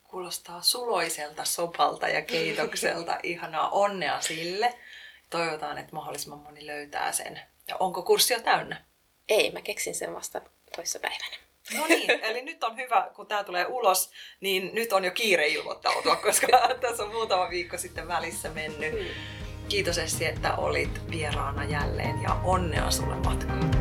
Kuulostaa 0.03 0.61
suloiselta 0.61 1.45
sopalta 1.45 2.07
ja 2.07 2.21
keitokselta. 2.21 3.19
Ihanaa 3.23 3.69
onnea 3.69 4.21
sille. 4.21 4.79
Toivotaan, 5.29 5.77
että 5.77 5.95
mahdollisimman 5.95 6.39
moni 6.39 6.67
löytää 6.67 7.11
sen. 7.11 7.41
Ja 7.67 7.77
onko 7.77 8.01
kurssi 8.01 8.33
jo 8.33 8.39
täynnä? 8.39 8.85
Ei, 9.31 9.51
mä 9.51 9.61
keksin 9.61 9.95
sen 9.95 10.15
vasta 10.15 10.41
toissa 10.75 10.99
päivänä. 10.99 11.35
No 11.77 11.87
niin, 11.87 12.09
eli 12.11 12.41
nyt 12.41 12.63
on 12.63 12.77
hyvä, 12.77 13.09
kun 13.15 13.27
tämä 13.27 13.43
tulee 13.43 13.65
ulos, 13.65 14.11
niin 14.41 14.69
nyt 14.73 14.93
on 14.93 15.05
jo 15.05 15.11
kiire 15.11 15.47
ilmoittautua, 15.47 16.15
koska 16.25 16.47
tässä 16.81 17.03
on 17.03 17.11
muutama 17.11 17.49
viikko 17.49 17.77
sitten 17.77 18.07
välissä 18.07 18.49
mennyt. 18.49 18.93
Mm. 18.93 19.05
Kiitos 19.69 19.97
Essi, 19.97 20.25
että 20.25 20.55
olit 20.55 21.11
vieraana 21.11 21.63
jälleen 21.63 22.21
ja 22.23 22.33
onnea 22.33 22.91
sulle 22.91 23.15
matkaan. 23.15 23.80